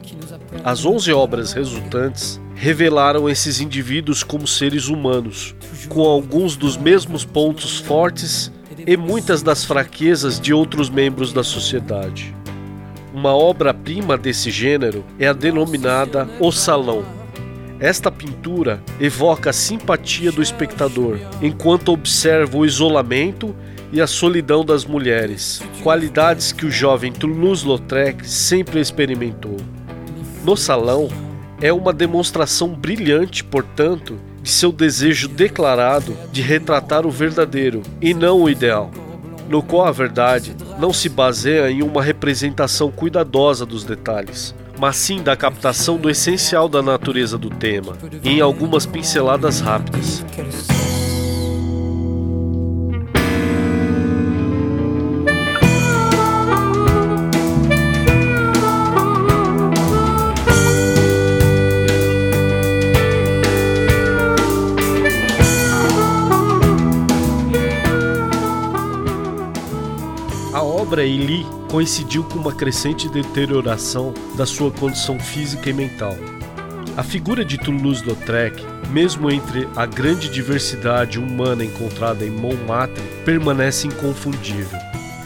As 0.64 0.84
11 0.84 1.12
obras 1.12 1.52
resultantes 1.52 2.40
revelaram 2.62 3.28
esses 3.28 3.60
indivíduos 3.60 4.22
como 4.22 4.46
seres 4.46 4.86
humanos, 4.86 5.52
com 5.88 6.02
alguns 6.02 6.54
dos 6.54 6.76
mesmos 6.76 7.24
pontos 7.24 7.80
fortes 7.80 8.52
e 8.86 8.96
muitas 8.96 9.42
das 9.42 9.64
fraquezas 9.64 10.38
de 10.38 10.54
outros 10.54 10.88
membros 10.88 11.32
da 11.32 11.42
sociedade. 11.42 12.32
Uma 13.12 13.34
obra-prima 13.34 14.16
desse 14.16 14.48
gênero 14.48 15.04
é 15.18 15.26
a 15.26 15.32
denominada 15.32 16.28
O 16.38 16.52
Salão. 16.52 17.04
Esta 17.80 18.12
pintura 18.12 18.80
evoca 19.00 19.50
a 19.50 19.52
simpatia 19.52 20.30
do 20.30 20.40
espectador 20.40 21.18
enquanto 21.42 21.88
observa 21.88 22.56
o 22.56 22.64
isolamento 22.64 23.52
e 23.92 24.00
a 24.00 24.06
solidão 24.06 24.64
das 24.64 24.84
mulheres, 24.84 25.60
qualidades 25.82 26.52
que 26.52 26.64
o 26.64 26.70
jovem 26.70 27.10
Toulouse-Lautrec 27.10 28.24
sempre 28.24 28.78
experimentou. 28.78 29.56
No 30.44 30.56
salão, 30.56 31.08
é 31.62 31.72
uma 31.72 31.92
demonstração 31.92 32.68
brilhante, 32.68 33.44
portanto, 33.44 34.18
de 34.42 34.50
seu 34.50 34.72
desejo 34.72 35.28
declarado 35.28 36.16
de 36.32 36.42
retratar 36.42 37.06
o 37.06 37.10
verdadeiro 37.10 37.82
e 38.00 38.12
não 38.12 38.42
o 38.42 38.50
ideal, 38.50 38.90
no 39.48 39.62
qual 39.62 39.86
a 39.86 39.92
verdade 39.92 40.56
não 40.80 40.92
se 40.92 41.08
baseia 41.08 41.70
em 41.70 41.80
uma 41.80 42.02
representação 42.02 42.90
cuidadosa 42.90 43.64
dos 43.64 43.84
detalhes, 43.84 44.52
mas 44.76 44.96
sim 44.96 45.22
da 45.22 45.36
captação 45.36 45.96
do 45.96 46.10
essencial 46.10 46.68
da 46.68 46.82
natureza 46.82 47.38
do 47.38 47.48
tema, 47.48 47.96
em 48.24 48.40
algumas 48.40 48.84
pinceladas 48.84 49.60
rápidas. 49.60 50.24
Coincidiu 71.72 72.22
com 72.24 72.38
uma 72.38 72.52
crescente 72.52 73.08
deterioração 73.08 74.12
da 74.36 74.44
sua 74.44 74.70
condição 74.70 75.18
física 75.18 75.70
e 75.70 75.72
mental. 75.72 76.14
A 76.98 77.02
figura 77.02 77.42
de 77.42 77.56
Toulouse-Lautrec, 77.56 78.62
mesmo 78.90 79.30
entre 79.30 79.66
a 79.74 79.86
grande 79.86 80.28
diversidade 80.28 81.18
humana 81.18 81.64
encontrada 81.64 82.26
em 82.26 82.30
Montmartre, 82.30 83.02
permanece 83.24 83.86
inconfundível. 83.86 84.78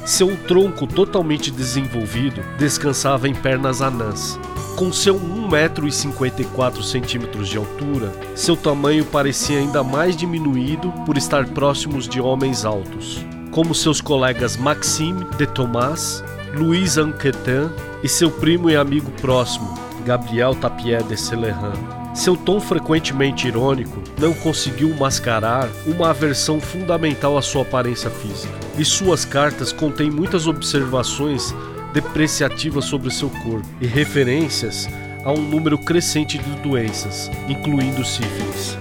Seu 0.05 0.37
tronco 0.47 0.87
totalmente 0.87 1.51
desenvolvido 1.51 2.41
descansava 2.57 3.29
em 3.29 3.35
pernas 3.35 3.83
anãs. 3.83 4.39
Com 4.77 4.93
seu 4.93 5.19
1,54m 5.19 7.43
de 7.43 7.59
altura, 7.59 8.13
seu 8.37 8.57
tamanho 8.57 9.05
parecia 9.05 9.59
ainda 9.59 9.83
mais 9.83 10.17
diminuído 10.17 10.93
por 11.05 11.19
estar 11.19 11.45
próximos 11.49 12.09
de 12.09 12.21
homens 12.21 12.65
altos 12.65 13.27
como 13.57 13.75
seus 13.75 14.03
colegas 14.03 14.55
Maxime 14.55 15.25
de 15.39 15.47
Thomas, 15.47 16.23
Louis 16.57 16.97
Anquetin 16.97 17.71
e 18.03 18.09
seu 18.09 18.31
primo 18.31 18.71
e 18.71 18.77
amigo 18.77 19.11
próximo, 19.21 19.75
Gabriel 20.07 20.55
Tapier 20.55 21.03
de 21.03 21.15
Celerin. 21.15 21.77
Seu 22.15 22.35
tom 22.35 22.59
frequentemente 22.59 23.47
irônico 23.47 24.03
não 24.19 24.33
conseguiu 24.33 24.95
mascarar 24.97 25.69
uma 25.87 26.09
aversão 26.11 26.59
fundamental 26.59 27.37
à 27.37 27.43
sua 27.43 27.61
aparência 27.61 28.09
física, 28.09 28.55
e 28.79 28.85
suas 28.87 29.27
cartas 29.27 29.71
contêm 29.71 30.11
muitas 30.11 30.47
observações 30.47 31.55
depreciativas 31.93 32.87
sobre 32.87 33.11
seu 33.11 33.29
corpo 33.29 33.69
e 33.79 33.87
referências 33.87 34.89
a 35.25 35.33
um 35.33 35.43
número 35.43 35.77
crescente 35.77 36.39
de 36.39 36.51
doenças, 36.63 37.31
incluindo 37.49 38.03
sífilis. 38.03 38.79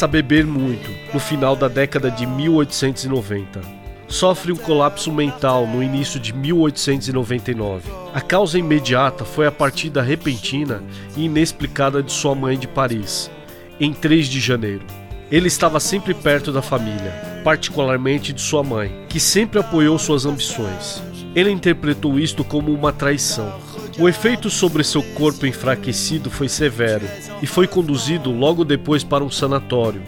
Passa 0.00 0.08
a 0.08 0.08
beber 0.22 0.46
muito 0.46 0.90
no 1.12 1.20
final 1.20 1.54
da 1.54 1.68
década 1.68 2.10
de 2.10 2.26
1890 2.26 3.60
sofre 4.08 4.50
um 4.50 4.56
colapso 4.56 5.12
mental 5.12 5.66
no 5.66 5.82
início 5.82 6.18
de 6.18 6.32
1899. 6.32 7.90
A 8.14 8.20
causa 8.22 8.58
imediata 8.58 9.26
foi 9.26 9.46
a 9.46 9.52
partida 9.52 10.00
repentina 10.00 10.82
e 11.14 11.26
inexplicada 11.26 12.02
de 12.02 12.10
sua 12.10 12.34
mãe 12.34 12.58
de 12.58 12.66
Paris, 12.66 13.30
em 13.78 13.92
3 13.92 14.26
de 14.26 14.40
janeiro. 14.40 14.86
Ele 15.30 15.48
estava 15.48 15.78
sempre 15.78 16.14
perto 16.14 16.50
da 16.50 16.62
família, 16.62 17.42
particularmente 17.44 18.32
de 18.32 18.40
sua 18.40 18.64
mãe, 18.64 19.04
que 19.06 19.20
sempre 19.20 19.60
apoiou 19.60 19.98
suas 19.98 20.24
ambições. 20.24 21.02
Ele 21.34 21.50
interpretou 21.50 22.18
isto 22.18 22.42
como 22.42 22.72
uma 22.72 22.90
traição. 22.90 23.52
O 24.00 24.08
efeito 24.08 24.48
sobre 24.48 24.82
seu 24.82 25.02
corpo 25.02 25.44
enfraquecido 25.44 26.30
foi 26.30 26.48
severo 26.48 27.06
e 27.42 27.46
foi 27.46 27.66
conduzido 27.66 28.32
logo 28.32 28.64
depois 28.64 29.04
para 29.04 29.22
um 29.22 29.28
sanatório. 29.28 30.00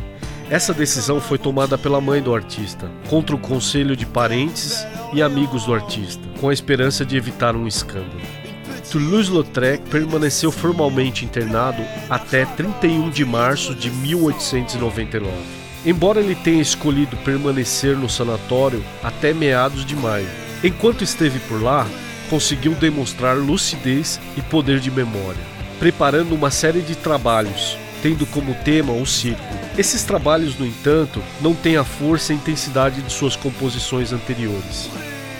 Essa 0.48 0.72
decisão 0.72 1.20
foi 1.20 1.36
tomada 1.36 1.76
pela 1.76 2.00
mãe 2.00 2.22
do 2.22 2.34
artista, 2.34 2.90
contra 3.10 3.36
o 3.36 3.38
conselho 3.38 3.94
de 3.94 4.06
parentes 4.06 4.82
e 5.12 5.20
amigos 5.20 5.66
do 5.66 5.74
artista, 5.74 6.26
com 6.40 6.48
a 6.48 6.54
esperança 6.54 7.04
de 7.04 7.18
evitar 7.18 7.54
um 7.54 7.66
escândalo. 7.66 8.22
Toulouse-Lautrec 8.90 9.82
permaneceu 9.90 10.50
formalmente 10.50 11.26
internado 11.26 11.82
até 12.08 12.46
31 12.46 13.10
de 13.10 13.26
março 13.26 13.74
de 13.74 13.90
1899. 13.90 15.30
Embora 15.84 16.18
ele 16.18 16.34
tenha 16.34 16.62
escolhido 16.62 17.14
permanecer 17.18 17.94
no 17.94 18.08
sanatório 18.08 18.82
até 19.02 19.34
meados 19.34 19.84
de 19.84 19.94
maio, 19.94 20.28
enquanto 20.64 21.04
esteve 21.04 21.38
por 21.40 21.62
lá, 21.62 21.86
conseguiu 22.32 22.74
demonstrar 22.74 23.36
lucidez 23.36 24.18
e 24.38 24.40
poder 24.40 24.80
de 24.80 24.90
memória, 24.90 25.42
preparando 25.78 26.34
uma 26.34 26.50
série 26.50 26.80
de 26.80 26.96
trabalhos, 26.96 27.76
tendo 28.02 28.24
como 28.24 28.54
tema 28.64 28.94
o 28.94 29.04
circo. 29.04 29.42
Esses 29.76 30.02
trabalhos, 30.02 30.58
no 30.58 30.64
entanto, 30.64 31.22
não 31.42 31.54
têm 31.54 31.76
a 31.76 31.84
força 31.84 32.32
e 32.32 32.36
intensidade 32.36 33.02
de 33.02 33.12
suas 33.12 33.36
composições 33.36 34.14
anteriores. 34.14 34.88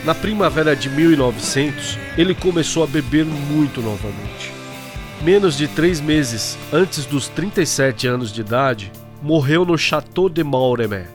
Na 0.05 0.15
primavera 0.15 0.77
de 0.77 0.91
1900, 0.91 1.99
ele 2.19 2.35
começou 2.35 2.85
a 2.85 2.87
beber 2.87 3.25
muito 3.25 3.81
novamente. 3.81 4.53
Menos 5.23 5.57
de 5.57 5.69
três 5.69 5.99
meses 5.99 6.59
antes 6.71 7.07
dos 7.07 7.27
37 7.27 8.07
anos 8.07 8.31
de 8.31 8.43
idade, 8.43 8.93
morreu 9.23 9.65
no 9.65 9.79
Château 9.79 10.29
de 10.29 10.45
Mauremé. 10.45 11.07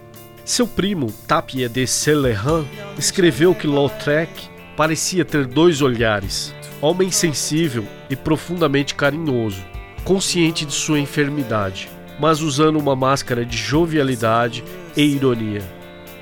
Seu 0.44 0.66
primo, 0.66 1.14
Tapie 1.28 1.70
de 1.70 1.86
Celerin, 1.86 2.66
escreveu 2.98 3.54
que 3.54 3.68
Lautrec 3.68 4.57
parecia 4.78 5.26
ter 5.26 5.48
dois 5.48 5.82
olhares, 5.82 6.54
homem 6.80 7.10
sensível 7.10 7.84
e 8.12 8.16
profundamente 8.16 8.94
carinhoso, 8.94 9.66
consciente 10.04 10.66
de 10.66 10.72
sua 10.72 11.00
enfermidade, 11.00 11.90
mas 12.20 12.42
usando 12.42 12.78
uma 12.78 12.96
máscara 12.96 13.44
de 13.44 13.58
jovialidade 13.58 14.64
e 14.96 15.02
ironia. 15.02 15.64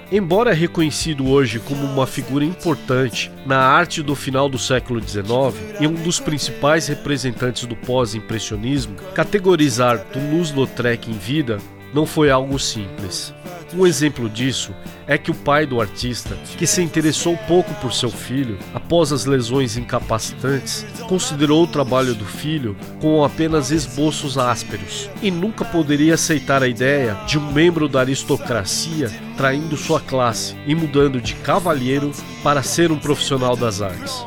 Embora 0.10 0.54
reconhecido 0.54 1.28
hoje 1.28 1.60
como 1.60 1.84
uma 1.86 2.08
figura 2.08 2.46
importante 2.46 3.30
na 3.46 3.58
arte 3.58 4.02
do 4.02 4.16
final 4.16 4.48
do 4.48 4.58
século 4.58 5.02
XIX 5.02 5.82
e 5.82 5.88
um 5.88 5.94
dos 5.94 6.20
principais 6.20 6.88
representantes 6.88 7.66
do 7.66 7.76
pós-impressionismo, 7.76 8.96
categorizar 9.14 10.00
Toulouse-Lautrec 10.14 11.10
em 11.10 11.18
vida 11.18 11.58
não 11.94 12.06
foi 12.06 12.30
algo 12.30 12.58
simples. 12.58 13.34
Um 13.78 13.86
exemplo 13.86 14.30
disso 14.30 14.74
é 15.06 15.18
que 15.18 15.30
o 15.30 15.36
pai 15.36 15.66
do 15.66 15.82
artista, 15.82 16.34
que 16.58 16.66
se 16.66 16.82
interessou 16.82 17.36
pouco 17.46 17.74
por 17.76 17.92
seu 17.94 18.10
filho 18.10 18.58
após 18.74 19.12
as 19.12 19.26
lesões 19.26 19.76
incapacitantes, 19.76 20.86
considerou 21.10 21.64
o 21.64 21.68
trabalho 21.68 22.16
do 22.16 22.24
filho 22.24 22.78
com 23.02 23.22
apenas 23.22 23.72
esboços 23.72 24.38
ásperos 24.38 25.10
e 25.22 25.30
nunca 25.30 25.66
poderia 25.66 26.14
aceitar 26.14 26.64
a 26.64 26.70
ideia 26.70 27.18
de 27.28 27.38
um 27.38 27.52
membro 27.52 27.90
da 27.90 28.00
aristocracia 28.00 29.12
traindo 29.36 29.76
sua 29.76 30.00
classe 30.00 30.56
e 30.66 30.74
mudando 30.74 31.20
de 31.20 31.36
cavalheiro 31.36 32.14
para 32.42 32.64
ser 32.64 32.94
um 32.94 32.98
profissional 32.98 33.58
das 33.58 33.82
artes. 33.82 34.26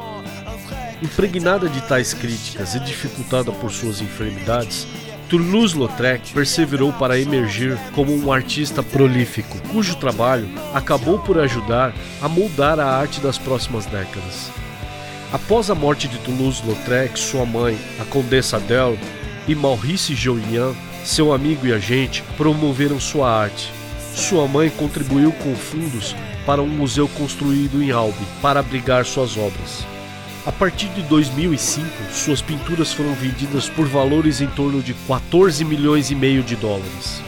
Impregnada 1.03 1.71
de 1.71 1.81
tais 1.83 2.13
críticas 2.13 2.75
e 2.75 2.81
dificultada 2.81 3.51
por 3.53 3.71
suas 3.71 4.03
enfermidades, 4.03 4.87
Toulouse-Lautrec 5.29 6.33
perseverou 6.33 6.91
para 6.91 7.21
emergir 7.21 7.79
como 7.95 8.15
um 8.17 8.33
artista 8.33 8.83
prolífico, 8.83 9.59
cujo 9.71 9.95
trabalho 9.97 10.49
acabou 10.73 11.19
por 11.19 11.39
ajudar 11.39 11.93
a 12.23 12.29
moldar 12.29 12.81
a 12.81 12.87
arte 12.87 13.21
das 13.21 13.37
próximas 13.37 13.85
décadas. 13.85 14.51
Após 15.31 15.71
a 15.71 15.75
morte 15.75 16.09
de 16.09 16.19
Toulouse-Lautrec, 16.21 17.19
sua 17.19 17.45
mãe, 17.45 17.79
a 18.01 18.05
Condessa 18.07 18.57
Adele, 18.57 18.99
e 19.47 19.55
Maurice 19.55 20.15
Jolian, 20.15 20.75
seu 21.05 21.33
amigo 21.33 21.67
e 21.67 21.73
agente, 21.75 22.23
promoveram 22.37 22.99
sua 22.99 23.31
arte. 23.31 23.71
Sua 24.15 24.49
mãe 24.49 24.71
contribuiu 24.71 25.33
com 25.33 25.55
fundos 25.55 26.17
para 26.47 26.63
um 26.63 26.69
museu 26.69 27.07
construído 27.09 27.83
em 27.83 27.91
Albi 27.91 28.25
para 28.41 28.61
abrigar 28.61 29.05
suas 29.05 29.37
obras. 29.37 29.87
A 30.49 30.53
partir 30.53 30.89
de 30.95 31.03
2005, 31.03 31.87
suas 32.11 32.41
pinturas 32.41 32.91
foram 32.91 33.13
vendidas 33.13 33.69
por 33.69 33.87
valores 33.87 34.41
em 34.41 34.47
torno 34.47 34.81
de 34.81 34.95
14 35.07 35.63
milhões 35.63 36.11
e 36.11 36.15
meio 36.15 36.43
de 36.43 36.57
dólares. 36.57 37.23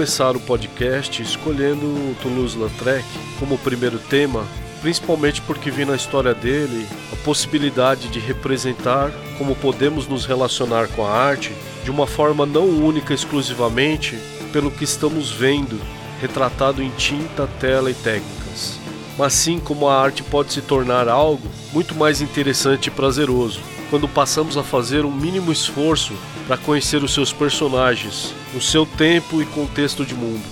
Começar 0.00 0.34
o 0.34 0.40
podcast 0.40 1.20
escolhendo 1.20 2.16
Toulouse-Lautrec 2.22 3.04
como 3.38 3.58
primeiro 3.58 3.98
tema, 3.98 4.46
principalmente 4.80 5.42
porque 5.42 5.70
vi 5.70 5.84
na 5.84 5.94
história 5.94 6.32
dele 6.32 6.88
a 7.12 7.16
possibilidade 7.16 8.08
de 8.08 8.18
representar 8.18 9.12
como 9.36 9.54
podemos 9.54 10.08
nos 10.08 10.24
relacionar 10.24 10.88
com 10.88 11.04
a 11.04 11.10
arte 11.10 11.52
de 11.84 11.90
uma 11.90 12.06
forma 12.06 12.46
não 12.46 12.64
única 12.64 13.12
exclusivamente 13.12 14.18
pelo 14.54 14.70
que 14.70 14.84
estamos 14.84 15.30
vendo 15.30 15.78
retratado 16.18 16.82
em 16.82 16.88
tinta, 16.92 17.46
tela 17.60 17.90
e 17.90 17.94
técnicas, 17.94 18.78
mas 19.18 19.34
sim 19.34 19.60
como 19.60 19.86
a 19.86 20.00
arte 20.00 20.22
pode 20.22 20.50
se 20.50 20.62
tornar 20.62 21.08
algo 21.08 21.46
muito 21.74 21.94
mais 21.94 22.22
interessante 22.22 22.86
e 22.86 22.90
prazeroso 22.90 23.60
quando 23.90 24.08
passamos 24.08 24.56
a 24.56 24.62
fazer 24.62 25.04
um 25.04 25.12
mínimo 25.12 25.52
esforço 25.52 26.14
para 26.50 26.58
conhecer 26.58 27.04
os 27.04 27.14
seus 27.14 27.32
personagens, 27.32 28.34
o 28.56 28.60
seu 28.60 28.84
tempo 28.84 29.40
e 29.40 29.46
contexto 29.46 30.04
de 30.04 30.16
mundo. 30.16 30.42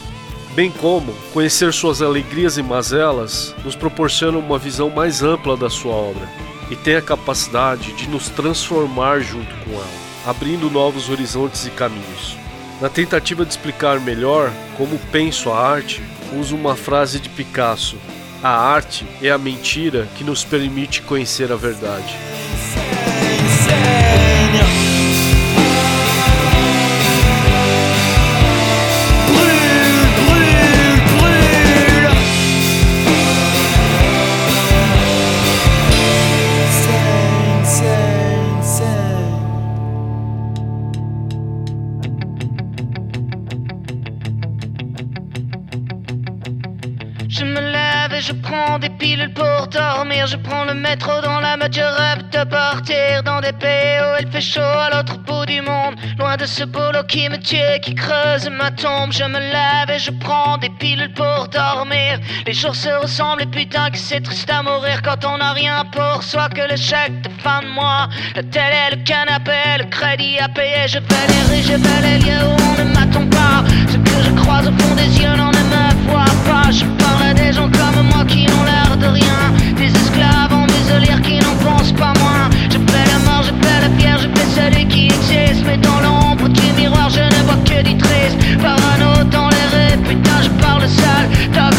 Bem 0.55 0.71
como 0.71 1.13
conhecer 1.33 1.73
suas 1.73 2.01
alegrias 2.01 2.57
e 2.57 2.63
mazelas 2.63 3.53
nos 3.65 3.75
proporciona 3.75 4.39
uma 4.39 4.61
visão 4.61 4.91
mais 4.91 5.25
ampla 5.25 5.57
da 5.57 5.69
sua 5.69 5.91
obra 5.91 6.29
e 6.71 6.77
tem 6.77 6.95
a 6.95 7.03
capacidade 7.03 7.95
de 7.95 8.09
nos 8.09 8.29
transformar 8.29 9.19
junto 9.19 9.53
com 9.65 9.73
ela, 9.73 9.89
abrindo 10.25 10.71
novos 10.71 11.11
horizontes 11.11 11.67
e 11.67 11.71
caminhos. 11.71 12.37
Na 12.81 12.89
tentativa 12.89 13.45
de 13.45 13.51
explicar 13.51 13.99
melhor 13.99 14.53
como 14.77 15.01
penso 15.11 15.51
a 15.51 15.59
arte, 15.59 16.01
uso 16.33 16.55
uma 16.55 16.77
frase 16.77 17.19
de 17.19 17.29
Picasso: 17.29 17.97
A 18.41 18.51
arte 18.51 19.05
é 19.21 19.33
a 19.33 19.39
mentira 19.39 20.09
que 20.17 20.23
nos 20.23 20.45
permite 20.45 21.03
conhecer 21.03 21.51
a 21.51 21.57
verdade. 21.57 22.17
Dans 50.97 51.41
la 51.41 51.57
mode, 51.57 51.75
je 51.75 51.83
rêve 51.83 52.29
de 52.31 52.49
partir 52.49 53.23
dans 53.23 53.41
des 53.41 53.53
pays 53.53 53.99
où 54.01 54.23
il 54.23 54.29
fait 54.31 54.41
chaud 54.41 54.61
à 54.61 54.91
l'autre 54.91 55.19
bout 55.19 55.45
du 55.45 55.61
monde. 55.61 55.97
Loin 56.19 56.37
de 56.37 56.47
ce 56.47 56.65
boulot 56.65 57.05
qui 57.07 57.29
me 57.29 57.37
tue, 57.37 57.81
qui 57.83 57.95
creuse 57.95 58.49
ma 58.49 58.71
tombe. 58.71 59.13
Je 59.13 59.25
me 59.25 59.39
lève 59.39 59.91
et 59.91 59.99
je 59.99 60.11
prends 60.11 60.57
des 60.57 60.71
pilules 60.71 61.13
pour 61.13 61.49
dormir. 61.49 62.21
Les 62.47 62.55
jours 62.55 62.75
se 62.75 62.89
ressemblent 62.89 63.43
et 63.43 63.47
putain 63.47 63.91
que 63.91 63.99
c'est 63.99 64.21
triste 64.21 64.51
à 64.51 64.63
mourir 64.63 65.03
quand 65.03 65.25
on 65.27 65.37
n'a 65.39 65.53
rien 65.53 65.85
pour 65.93 66.23
soi 66.23 66.49
que 66.49 66.63
le 66.71 66.77
chèque 66.77 67.21
de 67.21 67.31
fin 67.43 67.61
de 67.61 67.69
mois. 67.69 68.09
La 68.35 68.43
télé, 68.45 68.83
le 68.93 68.97
canapé, 69.05 69.61
le 69.79 69.85
crédit 69.85 70.39
à 70.39 70.49
payer. 70.49 70.87
Je 70.87 71.01
vais 71.01 71.27
les 71.29 71.43
rues, 71.49 71.63
je 71.63 71.77
vais 71.77 72.01
les 72.03 72.19
lieux 72.25 72.45
où 72.47 72.57
on 72.71 72.83
ne 72.83 72.95
m'attend 72.95 73.27
pas. 73.29 73.63
Ce 73.89 73.97
que 73.97 74.23
je 74.25 74.31
croise 74.41 74.67
au 74.67 74.73
fond 74.79 74.95
des 74.95 75.21
yeux 75.21 75.37
n'en 75.37 75.51
ne 75.51 75.65
me 75.73 76.09
voit 76.09 76.35
pas. 76.47 76.71
Je 76.71 76.87
parle 77.03 77.31
à 77.31 77.35
des 77.35 77.53
gens 77.53 77.71
comme 77.71 78.07
moi 78.07 78.25
qui 78.25 78.47
n'ont 78.47 78.65
l'air 78.65 78.97
de 78.97 79.07
rien. 79.07 79.48
Pas. 81.95 82.13
Je 82.71 82.79
fais 82.79 83.07
la 83.13 83.19
mort, 83.31 83.43
je 83.43 83.53
fais 83.67 83.81
la 83.81 83.91
pierre, 83.97 84.19
je 84.19 84.29
fais 84.35 84.61
celui 84.61 84.87
qui 84.87 85.07
existe. 85.07 85.65
Mais 85.67 85.77
dans 85.79 86.01
l'ombre 86.01 86.49
du 86.49 86.73
miroir, 86.73 87.09
je 87.11 87.21
ne 87.21 87.43
vois 87.45 87.61
que 87.65 87.83
du 87.83 87.97
triste. 87.97 88.37
Parano 88.61 89.25
dans 89.31 89.49
les 89.49 89.67
rues, 89.73 89.99
putain, 90.09 90.43
je 90.43 90.51
parle 90.63 90.89
seul. 90.89 91.78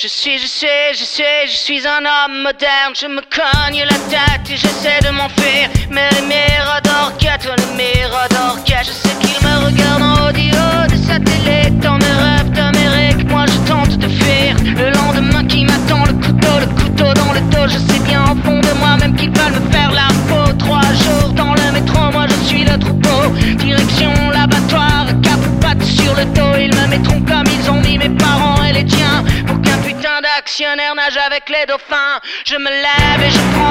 Je 0.00 0.06
suis, 0.06 0.38
je 0.38 0.46
sais, 0.46 0.94
je 0.94 1.02
sais, 1.02 1.48
je 1.48 1.56
suis 1.56 1.84
un 1.84 2.04
homme 2.04 2.42
moderne. 2.44 2.94
Je 2.94 3.08
me 3.08 3.20
cogne 3.20 3.82
la 3.82 3.98
tête 4.08 4.48
et 4.48 4.56
j'essaie 4.56 5.00
de 5.00 5.10
m'enfuir. 5.10 5.68
Mais 5.90 6.08
les 6.10 6.20
miradors 7.74 8.62
les. 8.64 8.84
Je 8.84 8.92
sais 8.92 9.07
les 31.48 31.66
dauphins. 31.66 32.20
Je 32.44 32.56
me 32.56 32.70
lève 32.70 33.22
et 33.22 33.30
je 33.30 33.38
prends 33.52 33.67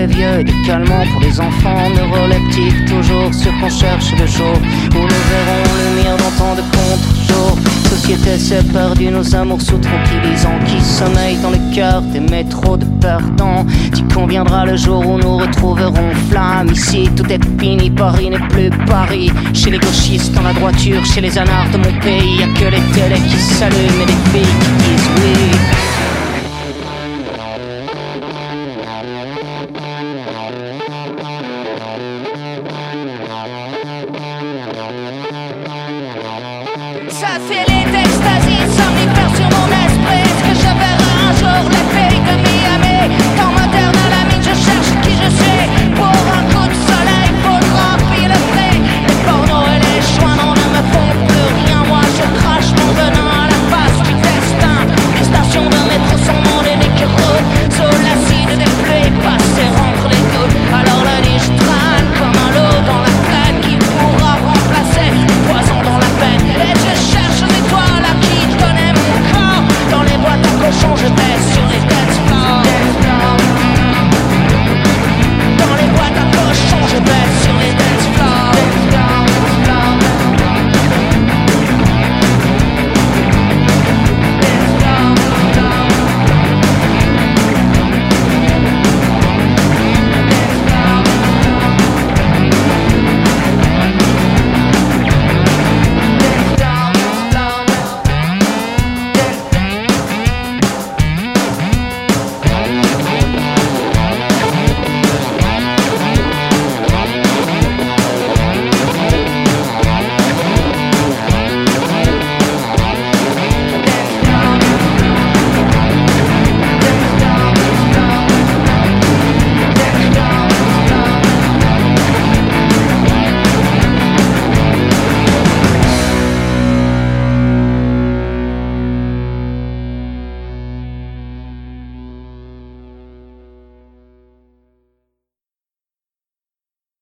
les 0.00 0.06
vieux 0.06 0.40
et 0.40 0.66
calmants 0.66 1.04
pour 1.12 1.20
les 1.20 1.38
enfants, 1.40 1.90
neuroleptiques 1.94 2.84
toujours 2.86 3.32
ceux 3.32 3.50
qu'on 3.60 3.68
cherche 3.68 4.12
le 4.18 4.26
jour, 4.26 4.56
où 4.94 5.02
nous 5.12 5.22
verrons 5.32 5.64
le 5.78 6.02
mire 6.02 6.16
dans 6.16 6.34
tant 6.38 6.54
de 6.54 6.62
contre-jours. 6.62 7.58
Société 7.90 8.38
s'est 8.38 8.62
perdue, 8.72 9.10
nos 9.10 9.34
amours 9.34 9.60
sous 9.60 9.78
tranquillisants 9.78 10.58
qui 10.66 10.80
sommeillent 10.80 11.42
dans 11.42 11.50
le 11.50 11.74
cœur 11.74 12.00
des 12.00 12.20
métros 12.20 12.78
de 12.78 12.86
perdants. 13.00 13.66
T'y 13.92 14.02
conviendra 14.04 14.64
le 14.64 14.76
jour 14.76 15.06
où 15.06 15.18
nous 15.18 15.36
retrouverons 15.36 16.14
flamme. 16.30 16.70
Ici 16.72 17.10
tout 17.14 17.30
est 17.30 17.44
fini, 17.60 17.90
Paris 17.90 18.30
n'est 18.30 18.48
plus 18.48 18.70
Paris. 18.86 19.30
Chez 19.52 19.70
les 19.70 19.78
gauchistes 19.78 20.32
dans 20.32 20.42
la 20.42 20.54
droiture, 20.54 21.04
chez 21.04 21.20
les 21.20 21.36
anards 21.36 21.70
de 21.72 21.76
mon 21.76 21.92
pays, 22.00 22.38
y 22.38 22.42
a 22.42 22.46
que 22.58 22.70
les 22.74 22.84
télés 22.94 23.20
qui 23.28 23.36
s'allument 23.36 24.02
et 24.02 24.06
les 24.06 24.20
filles 24.32 24.54
qui 24.60 24.78
disent 24.82 25.10
oui. 25.16 25.89